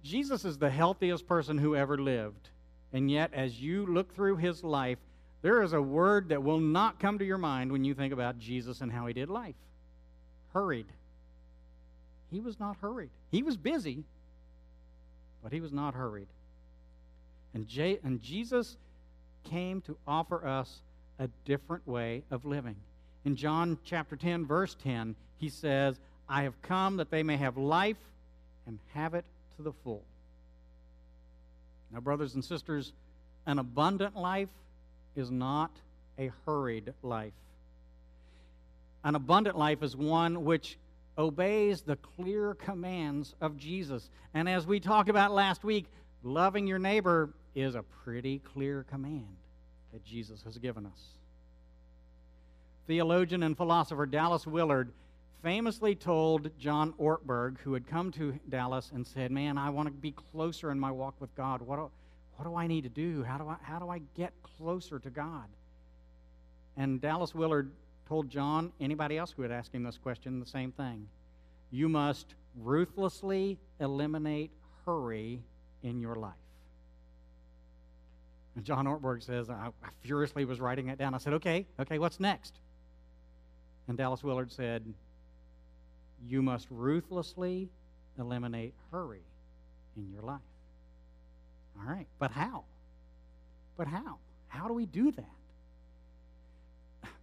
Jesus 0.03 0.45
is 0.45 0.59
the 0.59 0.71
healthiest 0.71 1.27
person 1.27 1.59
who 1.59 1.77
ever 1.77 1.99
lived. 1.99 2.49
And 2.93 3.11
yet, 3.11 3.33
as 3.35 3.61
you 3.61 3.87
look 3.87 4.15
through 4.15 4.37
his 4.37 4.65
life, 4.65 4.99
there 5.43 5.63
is 5.63 5.73
a 5.73 5.81
word 5.81 6.31
that 6.31 6.43
will 6.43 6.61
not 6.61 6.99
come 6.99 7.19
to 7.19 7.25
your 7.25 7.39
mind 7.39 7.71
when 7.71 7.85
you 7.85 7.95
think 7.95 8.13
about 8.13 8.39
Jesus 8.39 8.81
and 8.81 8.91
how 8.91 9.07
he 9.07 9.13
did 9.13 9.29
life 9.29 9.55
hurried. 10.53 10.87
He 12.31 12.41
was 12.41 12.59
not 12.59 12.77
hurried. 12.81 13.11
He 13.31 13.43
was 13.43 13.57
busy, 13.57 14.05
but 15.43 15.53
he 15.53 15.61
was 15.61 15.73
not 15.73 15.95
hurried. 15.95 16.29
And, 17.55 17.67
J- 17.67 18.01
and 18.03 18.23
Jesus 18.23 18.77
came 19.45 19.81
to 19.83 19.97
offer 20.07 20.47
us 20.47 20.81
a 21.19 21.29
different 21.45 21.87
way 21.87 22.23
of 22.31 22.45
living. 22.45 22.77
In 23.25 23.37
John 23.37 23.79
chapter 23.85 24.17
10, 24.17 24.47
verse 24.47 24.77
10, 24.83 25.15
he 25.39 25.49
says, 25.49 25.99
I 26.29 26.43
have 26.43 26.61
come 26.63 26.97
that 26.97 27.11
they 27.11 27.23
may 27.23 27.37
have 27.37 27.57
life 27.57 27.97
and 28.67 28.79
have 28.95 29.15
it 29.15 29.25
to 29.57 29.63
the 29.63 29.73
full. 29.85 30.03
Now, 31.93 32.01
brothers 32.01 32.35
and 32.35 32.45
sisters, 32.45 32.93
an 33.47 33.59
abundant 33.59 34.15
life 34.15 34.51
is 35.19 35.31
not 35.31 35.71
a 36.19 36.31
hurried 36.47 36.95
life. 37.03 37.33
An 39.05 39.15
abundant 39.15 39.57
life 39.57 39.83
is 39.83 39.97
one 39.97 40.45
which 40.45 40.79
obeys 41.17 41.83
the 41.83 41.97
clear 41.97 42.55
commands 42.55 43.35
of 43.41 43.57
Jesus. 43.57 44.09
And 44.35 44.49
as 44.49 44.67
we 44.67 44.81
talked 44.81 45.09
about 45.09 45.33
last 45.33 45.65
week, 45.65 45.87
loving 46.23 46.67
your 46.67 46.79
neighbor 46.79 47.31
is 47.55 47.75
a 47.75 47.83
pretty 48.05 48.39
clear 48.39 48.85
command 48.91 49.37
that 49.93 50.05
Jesus 50.05 50.43
has 50.43 50.59
given 50.59 50.87
us. 50.87 51.03
Theologian 52.87 53.43
and 53.43 53.57
philosopher 53.57 54.07
Dallas 54.07 54.47
Willard 54.47 54.93
famously 55.43 55.95
told 55.95 56.51
John 56.59 56.93
Ortberg, 56.99 57.59
who 57.59 57.75
had 57.75 57.87
come 57.87 58.11
to 58.13 58.39
Dallas 58.49 58.91
and 58.95 59.07
said, 59.07 59.31
Man, 59.31 59.59
I 59.59 59.71
want 59.71 59.87
to 59.87 59.93
be 59.93 60.13
closer 60.13 60.71
in 60.71 60.81
my 60.81 60.91
walk 60.91 61.15
with 61.21 61.35
God. 61.35 61.63
What 61.63 61.79
what 62.39 62.45
do 62.45 62.55
I 62.55 62.69
need 62.69 62.83
to 62.83 62.89
do? 62.89 63.25
How 63.25 63.37
do 63.37 63.49
I, 63.49 63.57
how 63.63 63.81
do 63.81 63.89
I 63.89 64.01
get 64.15 64.33
closer 64.57 65.01
to 65.01 65.11
God? 65.11 65.47
And 66.77 67.01
Dallas 67.01 67.35
Willard 67.35 67.73
told 68.09 68.31
John, 68.31 68.71
anybody 68.81 69.19
else 69.19 69.33
who 69.33 69.43
would 69.43 69.51
ask 69.51 69.73
him 69.75 69.83
this 69.83 69.99
question, 69.99 70.39
the 70.39 70.47
same 70.47 70.71
thing. 70.71 71.09
You 71.73 71.89
must 71.89 72.37
ruthlessly 72.57 73.59
eliminate 73.81 74.53
hurry 74.87 75.43
in 75.83 75.99
your 75.99 76.15
life. 76.15 76.33
And 78.55 78.65
John 78.65 78.87
Ortberg 78.87 79.25
says, 79.25 79.51
I, 79.51 79.71
I 79.83 79.89
furiously 80.03 80.45
was 80.45 80.61
writing 80.61 80.91
it 80.91 80.99
down. 80.99 81.15
I 81.15 81.19
said, 81.19 81.33
okay, 81.35 81.67
okay, 81.81 81.99
what's 81.99 82.21
next? 82.21 82.55
And 83.89 83.99
Dallas 83.99 84.23
Willard 84.23 84.53
said, 84.53 84.85
You 86.25 86.43
must 86.43 86.69
ruthlessly 86.71 87.69
eliminate 88.17 88.75
hurry 88.93 89.25
in 89.97 90.13
your 90.13 90.23
life. 90.23 90.41
All 91.81 91.93
right, 91.93 92.07
but 92.19 92.31
how? 92.31 92.65
But 93.77 93.87
how? 93.87 94.19
How 94.49 94.67
do 94.69 94.75
we 94.75 94.87
do 94.87 95.13
that? 95.13 95.25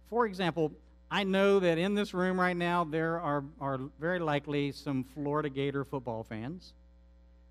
For 0.08 0.26
example, 0.26 0.72
I 1.10 1.24
know 1.24 1.60
that 1.60 1.78
in 1.78 1.94
this 1.94 2.14
room 2.14 2.40
right 2.40 2.56
now 2.56 2.84
there 2.84 3.20
are, 3.20 3.44
are 3.60 3.78
very 4.00 4.18
likely 4.18 4.72
some 4.72 5.04
Florida 5.04 5.48
Gator 5.48 5.84
football 5.84 6.24
fans, 6.24 6.72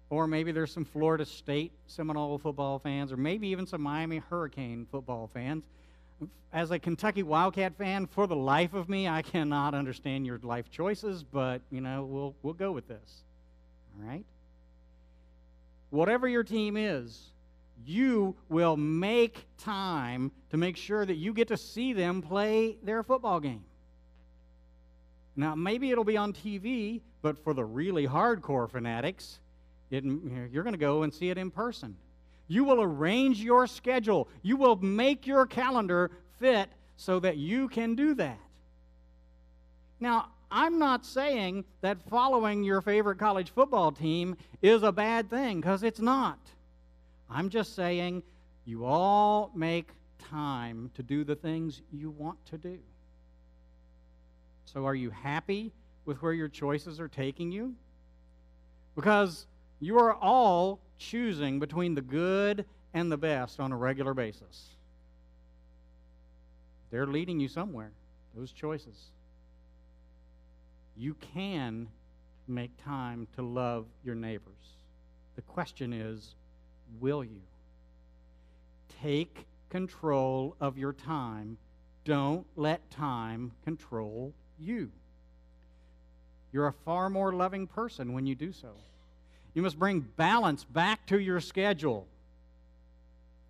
or 0.09 0.27
maybe 0.27 0.51
there's 0.51 0.71
some 0.71 0.85
Florida 0.85 1.25
State 1.25 1.71
Seminole 1.87 2.37
football 2.37 2.79
fans, 2.79 3.11
or 3.11 3.17
maybe 3.17 3.47
even 3.49 3.65
some 3.65 3.81
Miami 3.81 4.17
Hurricane 4.17 4.87
football 4.91 5.29
fans. 5.33 5.65
As 6.53 6.71
a 6.71 6.79
Kentucky 6.79 7.23
Wildcat 7.23 7.77
fan, 7.77 8.07
for 8.07 8.27
the 8.27 8.35
life 8.35 8.73
of 8.73 8.87
me, 8.87 9.07
I 9.09 9.21
cannot 9.21 9.73
understand 9.73 10.25
your 10.25 10.39
life 10.41 10.71
choices, 10.71 11.23
but 11.23 11.61
you 11.69 11.81
know 11.81 12.05
we'll 12.05 12.35
we'll 12.43 12.53
go 12.53 12.71
with 12.71 12.87
this. 12.87 13.23
All 13.97 14.07
right. 14.07 14.25
Whatever 15.89 16.27
your 16.27 16.43
team 16.43 16.77
is, 16.77 17.31
you 17.85 18.35
will 18.49 18.77
make 18.77 19.45
time 19.57 20.31
to 20.49 20.57
make 20.57 20.77
sure 20.77 21.05
that 21.05 21.15
you 21.15 21.33
get 21.33 21.47
to 21.49 21.57
see 21.57 21.93
them 21.93 22.21
play 22.21 22.77
their 22.83 23.03
football 23.03 23.39
game. 23.39 23.63
Now, 25.35 25.53
maybe 25.55 25.91
it'll 25.91 26.03
be 26.03 26.17
on 26.17 26.33
TV, 26.33 27.01
but 27.21 27.37
for 27.37 27.53
the 27.53 27.63
really 27.63 28.07
hardcore 28.07 28.69
fanatics, 28.69 29.39
it, 29.91 30.03
you're 30.03 30.63
going 30.63 30.73
to 30.73 30.79
go 30.79 31.03
and 31.03 31.13
see 31.13 31.29
it 31.29 31.37
in 31.37 31.51
person. 31.51 31.95
You 32.47 32.63
will 32.63 32.81
arrange 32.81 33.41
your 33.41 33.67
schedule, 33.67 34.27
you 34.41 34.55
will 34.55 34.75
make 34.77 35.27
your 35.27 35.45
calendar 35.45 36.11
fit 36.39 36.69
so 36.95 37.19
that 37.19 37.37
you 37.37 37.67
can 37.67 37.95
do 37.95 38.13
that. 38.15 38.39
Now, 39.99 40.29
I'm 40.57 40.79
not 40.79 41.05
saying 41.05 41.65
that 41.81 42.01
following 42.09 42.63
your 42.63 42.79
favorite 42.79 43.19
college 43.19 43.49
football 43.49 43.91
team 43.91 44.37
is 44.61 44.83
a 44.83 44.91
bad 44.93 45.29
thing, 45.29 45.59
because 45.59 45.83
it's 45.83 45.99
not. 45.99 46.39
I'm 47.29 47.49
just 47.49 47.75
saying 47.75 48.23
you 48.63 48.85
all 48.85 49.51
make 49.53 49.89
time 50.17 50.91
to 50.95 51.03
do 51.03 51.25
the 51.25 51.35
things 51.35 51.81
you 51.91 52.09
want 52.09 52.37
to 52.45 52.57
do. 52.57 52.79
So, 54.63 54.85
are 54.85 54.95
you 54.95 55.09
happy 55.09 55.73
with 56.05 56.21
where 56.21 56.31
your 56.31 56.47
choices 56.47 57.01
are 57.01 57.09
taking 57.09 57.51
you? 57.51 57.75
Because 58.95 59.47
you 59.81 59.99
are 59.99 60.13
all 60.13 60.79
choosing 60.97 61.59
between 61.59 61.95
the 61.95 62.01
good 62.01 62.63
and 62.93 63.11
the 63.11 63.17
best 63.17 63.59
on 63.59 63.73
a 63.73 63.77
regular 63.77 64.13
basis. 64.13 64.69
They're 66.91 67.07
leading 67.07 67.41
you 67.41 67.49
somewhere, 67.49 67.91
those 68.33 68.53
choices. 68.53 69.11
You 70.97 71.15
can 71.33 71.87
make 72.47 72.71
time 72.83 73.27
to 73.35 73.41
love 73.41 73.85
your 74.03 74.15
neighbors. 74.15 74.53
The 75.35 75.41
question 75.41 75.91
is, 75.93 76.35
will 76.99 77.23
you? 77.23 77.41
Take 79.01 79.45
control 79.69 80.55
of 80.61 80.77
your 80.77 80.93
time. 80.93 81.57
Don't 82.05 82.45
let 82.55 82.89
time 82.91 83.51
control 83.63 84.33
you. 84.59 84.89
You're 86.53 86.67
a 86.67 86.73
far 86.85 87.09
more 87.09 87.33
loving 87.33 87.67
person 87.67 88.13
when 88.13 88.25
you 88.25 88.35
do 88.35 88.53
so. 88.53 88.69
You 89.53 89.61
must 89.61 89.77
bring 89.77 90.01
balance 90.15 90.63
back 90.63 91.05
to 91.07 91.19
your 91.19 91.41
schedule. 91.41 92.07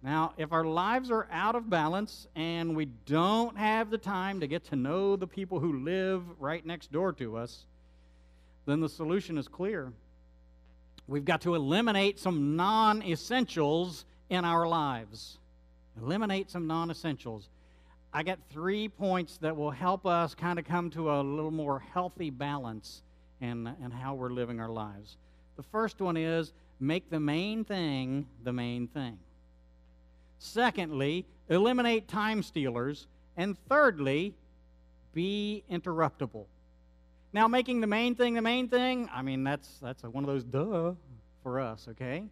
Now, 0.05 0.33
if 0.37 0.53
our 0.53 0.63
lives 0.63 1.09
are 1.09 1.27
out 1.31 1.55
of 1.55 1.67
balance 1.67 2.27
and 2.35 2.75
we 2.75 2.85
don't 3.07 3.57
have 3.57 3.89
the 3.89 3.97
time 3.97 4.39
to 4.39 4.45
get 4.45 4.63
to 4.65 4.75
know 4.75 5.15
the 5.15 5.25
people 5.25 5.59
who 5.59 5.83
live 5.83 6.21
right 6.39 6.63
next 6.63 6.91
door 6.91 7.11
to 7.13 7.37
us, 7.37 7.65
then 8.67 8.81
the 8.81 8.87
solution 8.87 9.35
is 9.35 9.47
clear. 9.47 9.91
We've 11.07 11.25
got 11.25 11.41
to 11.41 11.55
eliminate 11.55 12.19
some 12.19 12.55
non 12.55 13.01
essentials 13.01 14.05
in 14.29 14.45
our 14.45 14.67
lives. 14.67 15.39
Eliminate 15.99 16.51
some 16.51 16.67
non 16.67 16.91
essentials. 16.91 17.49
I 18.13 18.21
got 18.21 18.37
three 18.51 18.87
points 18.87 19.39
that 19.39 19.57
will 19.57 19.71
help 19.71 20.05
us 20.05 20.35
kind 20.35 20.59
of 20.59 20.65
come 20.65 20.91
to 20.91 21.13
a 21.13 21.21
little 21.21 21.49
more 21.49 21.79
healthy 21.79 22.29
balance 22.29 23.01
in, 23.41 23.73
in 23.83 23.89
how 23.89 24.13
we're 24.13 24.29
living 24.29 24.59
our 24.59 24.69
lives. 24.69 25.17
The 25.57 25.63
first 25.63 25.99
one 25.99 26.15
is 26.15 26.53
make 26.79 27.09
the 27.09 27.19
main 27.19 27.65
thing 27.65 28.27
the 28.43 28.53
main 28.53 28.87
thing. 28.87 29.17
Secondly, 30.39 31.25
eliminate 31.49 32.07
time 32.07 32.43
stealers. 32.43 33.07
And 33.37 33.57
thirdly, 33.67 34.33
be 35.13 35.63
interruptible. 35.69 36.45
Now, 37.33 37.47
making 37.47 37.81
the 37.81 37.87
main 37.87 38.15
thing 38.15 38.33
the 38.33 38.41
main 38.41 38.69
thing, 38.69 39.09
I 39.13 39.21
mean, 39.21 39.43
that's, 39.43 39.79
that's 39.79 40.03
one 40.03 40.23
of 40.23 40.27
those 40.27 40.43
duh 40.43 40.93
for 41.43 41.59
us, 41.59 41.87
okay? 41.91 42.23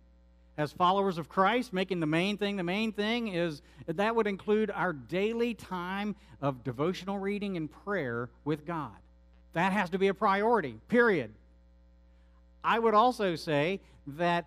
As 0.58 0.72
followers 0.72 1.18
of 1.18 1.28
Christ, 1.28 1.74
making 1.74 2.00
the 2.00 2.06
main 2.06 2.38
thing 2.38 2.56
the 2.56 2.64
main 2.64 2.92
thing 2.94 3.30
is 3.30 3.62
that 3.88 4.16
would 4.16 4.28
include 4.28 4.72
our 4.72 4.94
daily 4.94 5.56
time 5.56 6.16
of 6.42 6.64
devotional 6.64 7.18
reading 7.18 7.58
and 7.58 7.70
prayer 7.84 8.30
with 8.46 8.66
God. 8.66 8.92
That 9.54 9.74
has 9.74 9.90
to 9.92 9.98
be 9.98 10.08
a 10.08 10.14
priority, 10.14 10.76
period. 10.88 11.34
I 12.64 12.80
would 12.80 12.94
also 12.94 13.36
say 13.36 13.82
that 14.08 14.46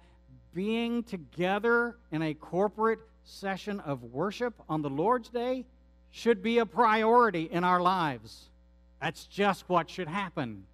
being 0.55 1.03
together 1.03 1.97
in 2.11 2.23
a 2.23 2.35
corporate 2.35 3.01
session 3.27 3.81
of 3.81 4.03
worship 4.03 4.55
on 4.69 4.83
the 4.83 4.91
Lord's 4.91 5.29
Day 5.29 5.67
should 6.11 6.43
be 6.43 6.59
a 6.59 6.67
priority 6.67 7.43
in 7.43 7.65
our 7.65 7.81
lives. 7.81 8.49
That's 9.03 9.27
just 9.27 9.69
what 9.69 9.91
should 9.91 10.09
happen. 10.09 10.65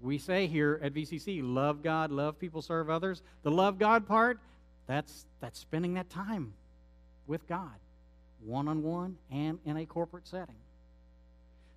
We 0.00 0.18
say 0.18 0.46
here 0.46 0.80
at 0.82 0.94
VCC, 0.94 1.40
love 1.42 1.82
God, 1.82 2.10
love 2.10 2.38
people, 2.38 2.62
serve 2.62 2.90
others. 2.90 3.22
The 3.42 3.50
love 3.50 3.78
God 3.78 4.06
part, 4.06 4.38
that's, 4.86 5.26
that's 5.40 5.58
spending 5.58 5.94
that 5.94 6.10
time 6.10 6.52
with 7.26 7.46
God, 7.48 7.74
one 8.44 8.68
on 8.68 8.82
one 8.82 9.16
and 9.30 9.58
in 9.64 9.76
a 9.76 9.86
corporate 9.86 10.26
setting. 10.26 10.56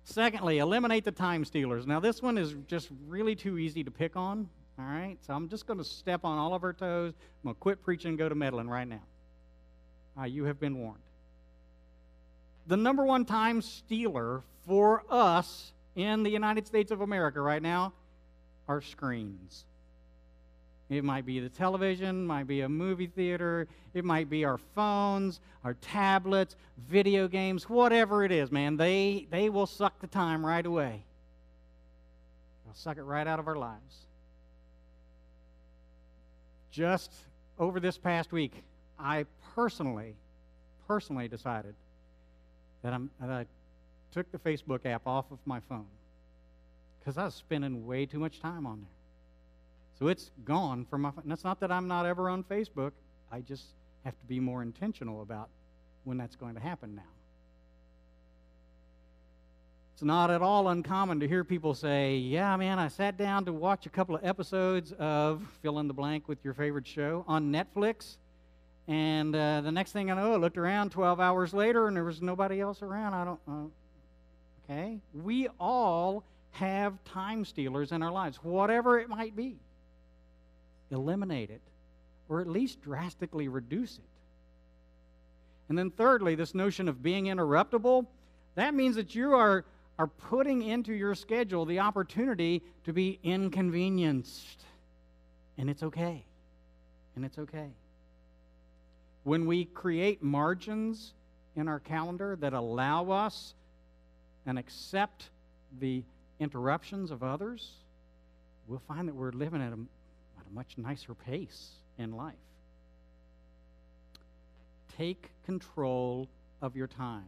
Secondly, 0.04 0.58
eliminate 0.58 1.04
the 1.04 1.12
time 1.12 1.44
stealers. 1.44 1.86
Now, 1.86 1.98
this 1.98 2.22
one 2.22 2.38
is 2.38 2.54
just 2.68 2.88
really 3.08 3.34
too 3.34 3.58
easy 3.58 3.82
to 3.82 3.90
pick 3.90 4.16
on, 4.16 4.48
all 4.78 4.84
right? 4.84 5.16
So 5.26 5.34
I'm 5.34 5.48
just 5.48 5.66
going 5.66 5.78
to 5.78 5.84
step 5.84 6.24
on 6.24 6.38
all 6.38 6.54
of 6.54 6.62
our 6.62 6.72
toes. 6.72 7.14
I'm 7.18 7.48
going 7.48 7.54
to 7.54 7.60
quit 7.60 7.82
preaching 7.82 8.10
and 8.10 8.18
go 8.18 8.28
to 8.28 8.34
meddling 8.34 8.68
right 8.68 8.86
now. 8.86 9.02
Uh, 10.18 10.24
you 10.24 10.44
have 10.44 10.58
been 10.58 10.78
warned 10.78 11.02
the 12.66 12.76
number 12.76 13.04
one 13.04 13.24
time 13.24 13.62
stealer 13.62 14.42
for 14.66 15.04
us 15.08 15.72
in 15.94 16.22
the 16.22 16.30
United 16.30 16.66
States 16.66 16.90
of 16.90 17.00
America 17.00 17.40
right 17.40 17.62
now 17.62 17.92
are 18.68 18.80
screens. 18.80 19.64
It 20.88 21.02
might 21.02 21.26
be 21.26 21.40
the 21.40 21.48
television, 21.48 22.26
might 22.26 22.46
be 22.46 22.60
a 22.60 22.68
movie 22.68 23.08
theater, 23.08 23.66
it 23.92 24.04
might 24.04 24.30
be 24.30 24.44
our 24.44 24.58
phones, 24.58 25.40
our 25.64 25.74
tablets, 25.74 26.54
video 26.88 27.26
games, 27.26 27.68
whatever 27.68 28.24
it 28.24 28.30
is, 28.30 28.52
man. 28.52 28.76
They 28.76 29.26
they 29.30 29.48
will 29.48 29.66
suck 29.66 30.00
the 30.00 30.06
time 30.06 30.44
right 30.46 30.64
away. 30.64 31.04
They'll 32.64 32.74
suck 32.74 32.98
it 32.98 33.02
right 33.02 33.26
out 33.26 33.40
of 33.40 33.48
our 33.48 33.56
lives. 33.56 34.06
Just 36.70 37.12
over 37.58 37.80
this 37.80 37.98
past 37.98 38.32
week, 38.32 38.52
I 38.98 39.24
personally 39.56 40.14
personally 40.86 41.28
decided 41.28 41.74
that, 42.82 42.92
I'm, 42.92 43.10
that 43.20 43.30
I 43.30 43.46
took 44.12 44.30
the 44.30 44.38
Facebook 44.38 44.86
app 44.86 45.06
off 45.06 45.30
of 45.30 45.38
my 45.44 45.60
phone 45.60 45.86
because 47.00 47.18
I 47.18 47.24
was 47.24 47.34
spending 47.34 47.86
way 47.86 48.06
too 48.06 48.18
much 48.18 48.40
time 48.40 48.66
on 48.66 48.80
there. 48.80 48.90
So 49.98 50.08
it's 50.08 50.30
gone 50.44 50.84
from 50.84 51.02
my 51.02 51.10
phone. 51.10 51.24
That's 51.26 51.44
not 51.44 51.60
that 51.60 51.72
I'm 51.72 51.88
not 51.88 52.06
ever 52.06 52.28
on 52.28 52.44
Facebook. 52.44 52.92
I 53.32 53.40
just 53.40 53.64
have 54.04 54.18
to 54.18 54.26
be 54.26 54.38
more 54.38 54.62
intentional 54.62 55.22
about 55.22 55.48
when 56.04 56.16
that's 56.18 56.36
going 56.36 56.54
to 56.54 56.60
happen 56.60 56.94
now. 56.94 57.02
It's 59.94 60.02
not 60.02 60.30
at 60.30 60.42
all 60.42 60.68
uncommon 60.68 61.20
to 61.20 61.28
hear 61.28 61.42
people 61.42 61.72
say, 61.72 62.18
Yeah, 62.18 62.54
man, 62.56 62.78
I 62.78 62.88
sat 62.88 63.16
down 63.16 63.46
to 63.46 63.52
watch 63.52 63.86
a 63.86 63.88
couple 63.88 64.14
of 64.14 64.22
episodes 64.24 64.92
of 64.98 65.42
fill 65.62 65.78
in 65.78 65.88
the 65.88 65.94
blank 65.94 66.28
with 66.28 66.44
your 66.44 66.52
favorite 66.52 66.86
show 66.86 67.24
on 67.26 67.50
Netflix, 67.50 68.18
and 68.88 69.34
uh, 69.34 69.60
the 69.62 69.72
next 69.72 69.92
thing 69.92 70.10
I 70.10 70.14
know, 70.14 70.34
I 70.34 70.36
looked 70.36 70.58
around 70.58 70.90
12 70.90 71.20
hours 71.20 71.52
later 71.52 71.88
and 71.88 71.96
there 71.96 72.04
was 72.04 72.22
nobody 72.22 72.60
else 72.60 72.82
around. 72.82 73.14
I 73.14 73.24
don't. 73.24 73.40
Uh, 73.48 74.70
okay? 74.70 75.00
We 75.12 75.48
all 75.58 76.24
have 76.52 77.02
time 77.04 77.44
stealers 77.44 77.92
in 77.92 78.02
our 78.02 78.12
lives, 78.12 78.38
whatever 78.42 78.98
it 78.98 79.08
might 79.08 79.34
be. 79.34 79.58
Eliminate 80.90 81.50
it, 81.50 81.62
or 82.28 82.40
at 82.40 82.46
least 82.46 82.80
drastically 82.80 83.48
reduce 83.48 83.98
it. 83.98 84.04
And 85.68 85.76
then, 85.76 85.90
thirdly, 85.90 86.36
this 86.36 86.54
notion 86.54 86.88
of 86.88 87.02
being 87.02 87.24
interruptible 87.24 88.06
that 88.56 88.74
means 88.74 88.96
that 88.96 89.14
you 89.14 89.34
are 89.34 89.64
are 89.98 90.06
putting 90.06 90.62
into 90.62 90.92
your 90.92 91.14
schedule 91.14 91.64
the 91.64 91.78
opportunity 91.78 92.62
to 92.84 92.92
be 92.92 93.18
inconvenienced. 93.22 94.62
And 95.56 95.70
it's 95.70 95.82
okay. 95.82 96.26
And 97.14 97.24
it's 97.24 97.38
okay. 97.38 97.70
When 99.26 99.46
we 99.46 99.64
create 99.64 100.22
margins 100.22 101.12
in 101.56 101.66
our 101.66 101.80
calendar 101.80 102.36
that 102.36 102.52
allow 102.52 103.10
us 103.10 103.54
and 104.46 104.56
accept 104.56 105.30
the 105.80 106.04
interruptions 106.38 107.10
of 107.10 107.24
others, 107.24 107.72
we'll 108.68 108.82
find 108.86 109.08
that 109.08 109.16
we're 109.16 109.32
living 109.32 109.60
at 109.60 109.72
a, 109.72 109.78
at 110.38 110.46
a 110.48 110.54
much 110.54 110.78
nicer 110.78 111.12
pace 111.12 111.70
in 111.98 112.12
life. 112.12 112.36
Take 114.96 115.32
control 115.44 116.28
of 116.62 116.76
your 116.76 116.86
time. 116.86 117.26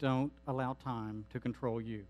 Don't 0.00 0.32
allow 0.48 0.72
time 0.82 1.26
to 1.32 1.38
control 1.38 1.80
you. 1.80 2.06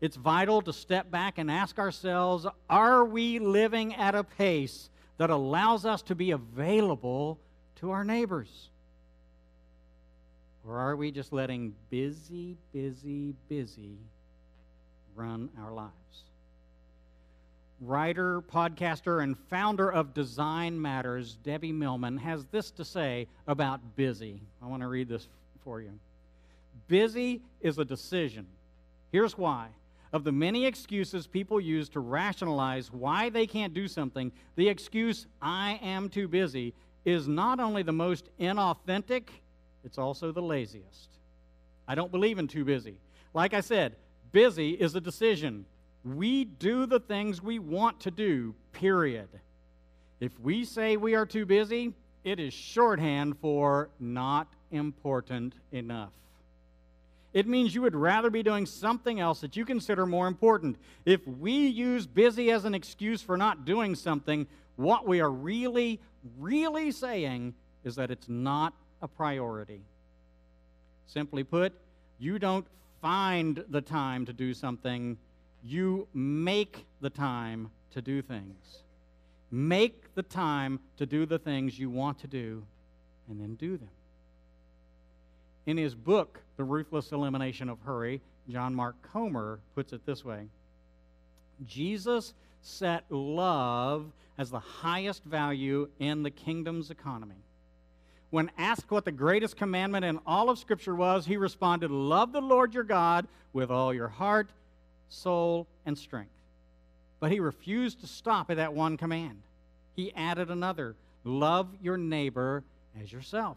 It's 0.00 0.16
vital 0.16 0.62
to 0.62 0.72
step 0.72 1.10
back 1.10 1.36
and 1.36 1.50
ask 1.50 1.78
ourselves 1.78 2.46
are 2.70 3.04
we 3.04 3.38
living 3.38 3.94
at 3.94 4.14
a 4.14 4.24
pace 4.24 4.88
that 5.18 5.28
allows 5.28 5.84
us 5.84 6.00
to 6.00 6.14
be 6.14 6.30
available 6.30 7.38
to 7.76 7.90
our 7.90 8.04
neighbors? 8.04 8.70
Or 10.66 10.78
are 10.78 10.96
we 10.96 11.10
just 11.10 11.32
letting 11.32 11.74
busy, 11.90 12.56
busy, 12.72 13.34
busy 13.48 13.98
run 15.14 15.50
our 15.60 15.72
lives? 15.72 15.90
Writer, 17.80 18.40
podcaster, 18.40 19.22
and 19.22 19.36
founder 19.50 19.90
of 19.92 20.14
Design 20.14 20.80
Matters, 20.80 21.36
Debbie 21.42 21.72
Millman, 21.72 22.16
has 22.18 22.46
this 22.46 22.70
to 22.72 22.84
say 22.84 23.26
about 23.46 23.96
busy. 23.96 24.40
I 24.62 24.66
want 24.66 24.82
to 24.82 24.88
read 24.88 25.08
this 25.08 25.28
for 25.62 25.82
you. 25.82 25.90
Busy 26.88 27.42
is 27.60 27.78
a 27.78 27.84
decision. 27.84 28.46
Here's 29.12 29.36
why. 29.36 29.68
Of 30.12 30.24
the 30.24 30.32
many 30.32 30.64
excuses 30.64 31.26
people 31.26 31.60
use 31.60 31.88
to 31.90 32.00
rationalize 32.00 32.92
why 32.92 33.30
they 33.30 33.46
can't 33.46 33.74
do 33.74 33.88
something, 33.88 34.30
the 34.54 34.68
excuse, 34.68 35.26
I 35.42 35.80
am 35.82 36.08
too 36.08 36.28
busy, 36.28 36.72
is 37.04 37.28
not 37.28 37.60
only 37.60 37.82
the 37.82 37.92
most 37.92 38.28
inauthentic, 38.40 39.28
it's 39.84 39.98
also 39.98 40.32
the 40.32 40.42
laziest. 40.42 41.10
I 41.86 41.94
don't 41.94 42.10
believe 42.10 42.38
in 42.38 42.48
too 42.48 42.64
busy. 42.64 42.96
Like 43.34 43.52
I 43.52 43.60
said, 43.60 43.96
busy 44.32 44.70
is 44.70 44.94
a 44.94 45.00
decision. 45.00 45.66
We 46.04 46.44
do 46.44 46.86
the 46.86 47.00
things 47.00 47.42
we 47.42 47.58
want 47.58 48.00
to 48.00 48.10
do, 48.10 48.54
period. 48.72 49.28
If 50.20 50.38
we 50.40 50.64
say 50.64 50.96
we 50.96 51.14
are 51.14 51.26
too 51.26 51.44
busy, 51.44 51.92
it 52.24 52.40
is 52.40 52.54
shorthand 52.54 53.38
for 53.38 53.90
not 54.00 54.48
important 54.70 55.54
enough. 55.72 56.12
It 57.34 57.48
means 57.48 57.74
you 57.74 57.82
would 57.82 57.96
rather 57.96 58.30
be 58.30 58.44
doing 58.44 58.64
something 58.64 59.18
else 59.18 59.40
that 59.40 59.56
you 59.56 59.64
consider 59.64 60.06
more 60.06 60.28
important. 60.28 60.76
If 61.04 61.26
we 61.26 61.66
use 61.66 62.06
busy 62.06 62.50
as 62.52 62.64
an 62.64 62.74
excuse 62.74 63.20
for 63.20 63.36
not 63.36 63.64
doing 63.64 63.96
something, 63.96 64.46
what 64.76 65.06
we 65.06 65.20
are 65.20 65.30
really, 65.30 66.00
really 66.38 66.90
saying 66.90 67.54
is 67.84 67.96
that 67.96 68.10
it's 68.10 68.28
not 68.28 68.74
a 69.02 69.08
priority. 69.08 69.82
Simply 71.06 71.44
put, 71.44 71.72
you 72.18 72.38
don't 72.38 72.66
find 73.00 73.64
the 73.68 73.80
time 73.80 74.24
to 74.26 74.32
do 74.32 74.54
something, 74.54 75.18
you 75.62 76.08
make 76.14 76.86
the 77.00 77.10
time 77.10 77.70
to 77.92 78.02
do 78.02 78.22
things. 78.22 78.82
Make 79.50 80.14
the 80.14 80.22
time 80.22 80.80
to 80.96 81.06
do 81.06 81.26
the 81.26 81.38
things 81.38 81.78
you 81.78 81.90
want 81.90 82.18
to 82.20 82.26
do, 82.26 82.64
and 83.28 83.40
then 83.40 83.54
do 83.54 83.76
them. 83.76 83.90
In 85.66 85.76
his 85.76 85.94
book, 85.94 86.40
The 86.56 86.64
Ruthless 86.64 87.12
Elimination 87.12 87.68
of 87.68 87.78
Hurry, 87.84 88.20
John 88.48 88.74
Mark 88.74 88.96
Comer 89.12 89.60
puts 89.74 89.92
it 89.92 90.04
this 90.04 90.24
way 90.24 90.48
Jesus 91.66 92.34
set 92.64 93.04
love 93.10 94.10
as 94.38 94.50
the 94.50 94.58
highest 94.58 95.22
value 95.24 95.88
in 95.98 96.22
the 96.22 96.30
kingdom's 96.30 96.90
economy. 96.90 97.44
When 98.30 98.50
asked 98.58 98.90
what 98.90 99.04
the 99.04 99.12
greatest 99.12 99.56
commandment 99.56 100.04
in 100.04 100.18
all 100.26 100.50
of 100.50 100.58
Scripture 100.58 100.94
was, 100.94 101.26
he 101.26 101.36
responded, 101.36 101.90
Love 101.90 102.32
the 102.32 102.40
Lord 102.40 102.74
your 102.74 102.82
God 102.82 103.28
with 103.52 103.70
all 103.70 103.94
your 103.94 104.08
heart, 104.08 104.50
soul, 105.08 105.68
and 105.86 105.96
strength. 105.96 106.32
But 107.20 107.30
he 107.30 107.38
refused 107.38 108.00
to 108.00 108.06
stop 108.06 108.50
at 108.50 108.56
that 108.56 108.74
one 108.74 108.96
command. 108.96 109.42
He 109.94 110.12
added 110.14 110.50
another 110.50 110.96
love 111.22 111.68
your 111.80 111.96
neighbor 111.96 112.64
as 113.00 113.12
yourself. 113.12 113.56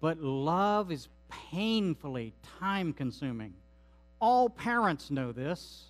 But 0.00 0.18
love 0.20 0.90
is 0.90 1.08
painfully 1.28 2.32
time 2.58 2.92
consuming. 2.92 3.54
All 4.20 4.50
parents 4.50 5.10
know 5.10 5.32
this, 5.32 5.84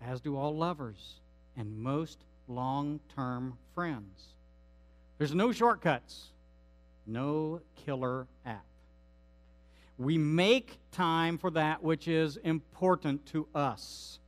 as 0.00 0.20
do 0.20 0.36
all 0.36 0.56
lovers 0.56 1.20
and 1.56 1.78
most 1.78 2.24
long 2.48 3.00
term 3.14 3.58
friends. 3.74 4.34
There's 5.18 5.34
no 5.34 5.52
shortcuts, 5.52 6.30
no 7.06 7.60
killer 7.84 8.26
app. 8.44 8.64
We 9.96 10.18
make 10.18 10.78
time 10.90 11.38
for 11.38 11.50
that 11.52 11.82
which 11.82 12.08
is 12.08 12.36
important 12.38 13.24
to 13.26 13.46
us. 13.54 14.18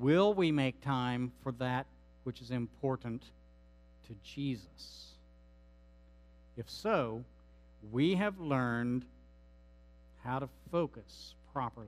Will 0.00 0.34
we 0.34 0.50
make 0.50 0.80
time 0.80 1.32
for 1.42 1.52
that 1.52 1.86
which 2.24 2.40
is 2.40 2.50
important 2.50 3.24
to 4.08 4.16
Jesus? 4.24 5.12
If 6.56 6.68
so, 6.68 7.24
we 7.92 8.16
have 8.16 8.40
learned 8.40 9.04
how 10.24 10.40
to 10.40 10.48
focus 10.72 11.34
properly, 11.52 11.86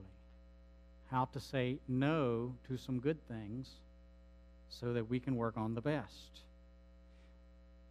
how 1.11 1.25
to 1.25 1.39
say 1.41 1.79
no 1.89 2.55
to 2.69 2.77
some 2.77 2.99
good 2.99 3.17
things 3.27 3.69
so 4.69 4.93
that 4.93 5.09
we 5.09 5.19
can 5.19 5.35
work 5.35 5.57
on 5.57 5.73
the 5.73 5.81
best. 5.81 6.41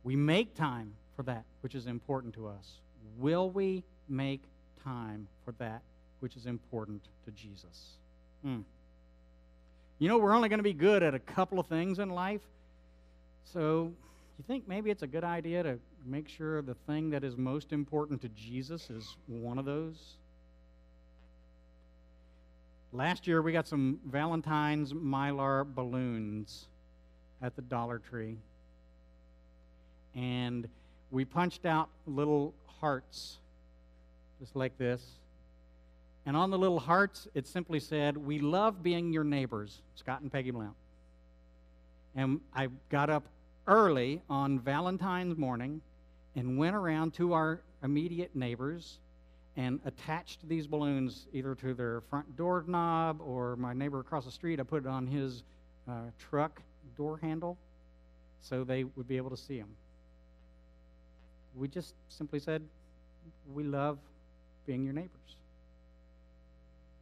We 0.04 0.16
make 0.16 0.54
time 0.54 0.94
for 1.16 1.22
that 1.24 1.44
which 1.60 1.74
is 1.74 1.86
important 1.86 2.34
to 2.34 2.46
us. 2.46 2.80
Will 3.18 3.50
we 3.50 3.84
make 4.08 4.42
time 4.82 5.28
for 5.44 5.52
that 5.52 5.82
which 6.20 6.36
is 6.36 6.46
important 6.46 7.02
to 7.24 7.30
Jesus? 7.32 7.98
Hmm. 8.42 8.60
You 9.98 10.08
know, 10.08 10.18
we're 10.18 10.34
only 10.34 10.48
going 10.48 10.60
to 10.60 10.64
be 10.64 10.72
good 10.72 11.02
at 11.02 11.14
a 11.14 11.18
couple 11.18 11.58
of 11.58 11.66
things 11.66 11.98
in 11.98 12.10
life. 12.10 12.40
So, 13.44 13.92
you 14.38 14.44
think 14.46 14.68
maybe 14.68 14.90
it's 14.90 15.02
a 15.02 15.08
good 15.08 15.24
idea 15.24 15.64
to 15.64 15.78
make 16.06 16.28
sure 16.28 16.62
the 16.62 16.76
thing 16.86 17.10
that 17.10 17.24
is 17.24 17.36
most 17.36 17.72
important 17.72 18.20
to 18.22 18.28
Jesus 18.28 18.90
is 18.90 19.16
one 19.26 19.58
of 19.58 19.64
those? 19.64 20.16
Last 22.92 23.26
year, 23.26 23.42
we 23.42 23.52
got 23.52 23.68
some 23.68 24.00
Valentine's 24.06 24.94
Mylar 24.94 25.66
balloons 25.74 26.68
at 27.42 27.54
the 27.54 27.60
Dollar 27.60 27.98
Tree. 27.98 28.38
And 30.14 30.66
we 31.10 31.26
punched 31.26 31.66
out 31.66 31.90
little 32.06 32.54
hearts, 32.80 33.36
just 34.40 34.56
like 34.56 34.78
this. 34.78 35.02
And 36.24 36.34
on 36.34 36.50
the 36.50 36.58
little 36.58 36.80
hearts, 36.80 37.28
it 37.34 37.46
simply 37.46 37.78
said, 37.78 38.16
We 38.16 38.38
love 38.38 38.82
being 38.82 39.12
your 39.12 39.24
neighbors, 39.24 39.82
Scott 39.94 40.22
and 40.22 40.32
Peggy 40.32 40.50
Blount. 40.50 40.76
And 42.16 42.40
I 42.54 42.68
got 42.88 43.10
up 43.10 43.24
early 43.66 44.22
on 44.30 44.60
Valentine's 44.60 45.36
morning 45.36 45.82
and 46.34 46.56
went 46.56 46.74
around 46.74 47.12
to 47.14 47.34
our 47.34 47.60
immediate 47.82 48.34
neighbors 48.34 48.98
and 49.58 49.78
attached 49.84 50.48
these 50.48 50.66
balloons 50.66 51.26
either 51.34 51.54
to 51.56 51.74
their 51.74 52.00
front 52.08 52.34
door 52.36 52.64
knob 52.66 53.20
or 53.20 53.56
my 53.56 53.74
neighbor 53.74 54.00
across 54.00 54.24
the 54.24 54.30
street, 54.30 54.58
I 54.58 54.62
put 54.62 54.84
it 54.84 54.88
on 54.88 55.06
his 55.06 55.42
uh, 55.86 56.04
truck 56.18 56.62
door 56.96 57.18
handle 57.20 57.58
so 58.40 58.64
they 58.64 58.84
would 58.84 59.06
be 59.06 59.18
able 59.18 59.30
to 59.30 59.36
see 59.36 59.58
them 59.58 59.68
we 61.58 61.68
just 61.68 61.94
simply 62.08 62.38
said, 62.38 62.62
we 63.52 63.64
love 63.64 63.98
being 64.66 64.84
your 64.84 64.92
neighbors. 64.92 65.10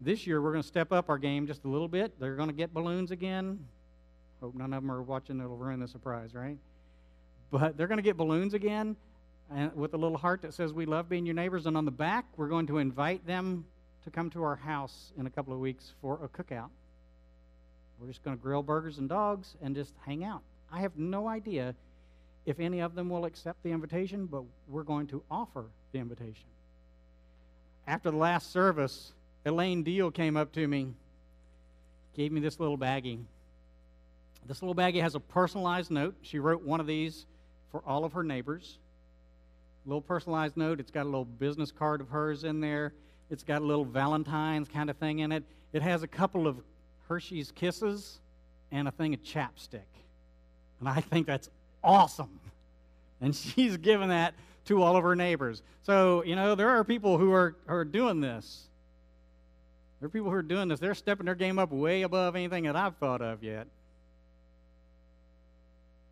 This 0.00 0.26
year, 0.26 0.40
we're 0.40 0.52
going 0.52 0.62
to 0.62 0.68
step 0.68 0.92
up 0.92 1.08
our 1.08 1.18
game 1.18 1.46
just 1.46 1.64
a 1.64 1.68
little 1.68 1.88
bit. 1.88 2.18
They're 2.18 2.36
going 2.36 2.48
to 2.48 2.54
get 2.54 2.72
balloons 2.72 3.10
again. 3.10 3.58
Hope 4.40 4.54
none 4.54 4.72
of 4.72 4.82
them 4.82 4.90
are 4.90 5.02
watching. 5.02 5.40
It'll 5.40 5.56
ruin 5.56 5.80
the 5.80 5.88
surprise, 5.88 6.34
right? 6.34 6.58
But 7.50 7.76
they're 7.76 7.86
going 7.86 7.98
to 7.98 8.02
get 8.02 8.16
balloons 8.16 8.54
again 8.54 8.96
and 9.54 9.74
with 9.76 9.94
a 9.94 9.96
little 9.96 10.18
heart 10.18 10.42
that 10.42 10.54
says, 10.54 10.72
We 10.72 10.86
love 10.86 11.08
being 11.08 11.26
your 11.26 11.34
neighbors. 11.34 11.66
And 11.66 11.76
on 11.76 11.84
the 11.84 11.90
back, 11.90 12.26
we're 12.36 12.48
going 12.48 12.66
to 12.68 12.78
invite 12.78 13.26
them 13.26 13.64
to 14.04 14.10
come 14.10 14.30
to 14.30 14.42
our 14.42 14.56
house 14.56 15.12
in 15.18 15.26
a 15.26 15.30
couple 15.30 15.52
of 15.52 15.60
weeks 15.60 15.92
for 16.00 16.18
a 16.22 16.28
cookout. 16.28 16.70
We're 17.98 18.08
just 18.08 18.22
going 18.22 18.36
to 18.36 18.42
grill 18.42 18.62
burgers 18.62 18.98
and 18.98 19.08
dogs 19.08 19.54
and 19.62 19.74
just 19.74 19.94
hang 20.04 20.24
out. 20.24 20.42
I 20.72 20.80
have 20.80 20.96
no 20.96 21.28
idea 21.28 21.74
if 22.44 22.60
any 22.60 22.80
of 22.80 22.94
them 22.94 23.08
will 23.08 23.24
accept 23.24 23.62
the 23.62 23.70
invitation, 23.70 24.26
but 24.26 24.42
we're 24.68 24.82
going 24.82 25.06
to 25.08 25.22
offer 25.30 25.64
the 25.92 25.98
invitation. 25.98 26.44
After 27.86 28.10
the 28.10 28.16
last 28.16 28.52
service, 28.52 29.12
Elaine 29.44 29.82
Deal 29.82 30.10
came 30.10 30.36
up 30.36 30.52
to 30.52 30.66
me, 30.66 30.88
gave 32.14 32.32
me 32.32 32.40
this 32.40 32.60
little 32.60 32.76
baggie. 32.76 33.20
This 34.46 34.62
little 34.62 34.74
baggie 34.74 35.00
has 35.00 35.14
a 35.14 35.20
personalized 35.20 35.90
note. 35.90 36.14
She 36.22 36.38
wrote 36.38 36.62
one 36.62 36.80
of 36.80 36.86
these 36.86 37.26
for 37.72 37.82
all 37.86 38.04
of 38.04 38.12
her 38.12 38.22
neighbors. 38.22 38.78
Little 39.86 40.00
personalized 40.00 40.56
note. 40.56 40.80
It's 40.80 40.90
got 40.90 41.02
a 41.02 41.08
little 41.08 41.24
business 41.24 41.70
card 41.70 42.00
of 42.00 42.08
hers 42.08 42.42
in 42.42 42.60
there. 42.60 42.92
It's 43.30 43.44
got 43.44 43.62
a 43.62 43.64
little 43.64 43.84
Valentine's 43.84 44.68
kind 44.68 44.90
of 44.90 44.96
thing 44.96 45.20
in 45.20 45.30
it. 45.30 45.44
It 45.72 45.82
has 45.82 46.02
a 46.02 46.08
couple 46.08 46.48
of 46.48 46.58
Hershey's 47.08 47.52
Kisses 47.52 48.18
and 48.72 48.88
a 48.88 48.90
thing 48.90 49.14
of 49.14 49.22
chapstick. 49.22 49.86
And 50.80 50.88
I 50.88 51.00
think 51.00 51.26
that's 51.26 51.48
awesome. 51.84 52.40
And 53.20 53.34
she's 53.36 53.76
given 53.76 54.08
that 54.08 54.34
to 54.66 54.82
all 54.82 54.96
of 54.96 55.04
her 55.04 55.14
neighbors. 55.14 55.62
So, 55.84 56.24
you 56.24 56.34
know, 56.34 56.56
there 56.56 56.70
are 56.70 56.82
people 56.82 57.16
who 57.16 57.32
are, 57.32 57.54
who 57.66 57.74
are 57.74 57.84
doing 57.84 58.20
this. 58.20 58.64
There 60.00 60.08
are 60.08 60.10
people 60.10 60.30
who 60.30 60.36
are 60.36 60.42
doing 60.42 60.68
this. 60.68 60.80
They're 60.80 60.94
stepping 60.94 61.26
their 61.26 61.36
game 61.36 61.58
up 61.60 61.70
way 61.70 62.02
above 62.02 62.34
anything 62.34 62.64
that 62.64 62.74
I've 62.74 62.96
thought 62.96 63.22
of 63.22 63.42
yet. 63.42 63.68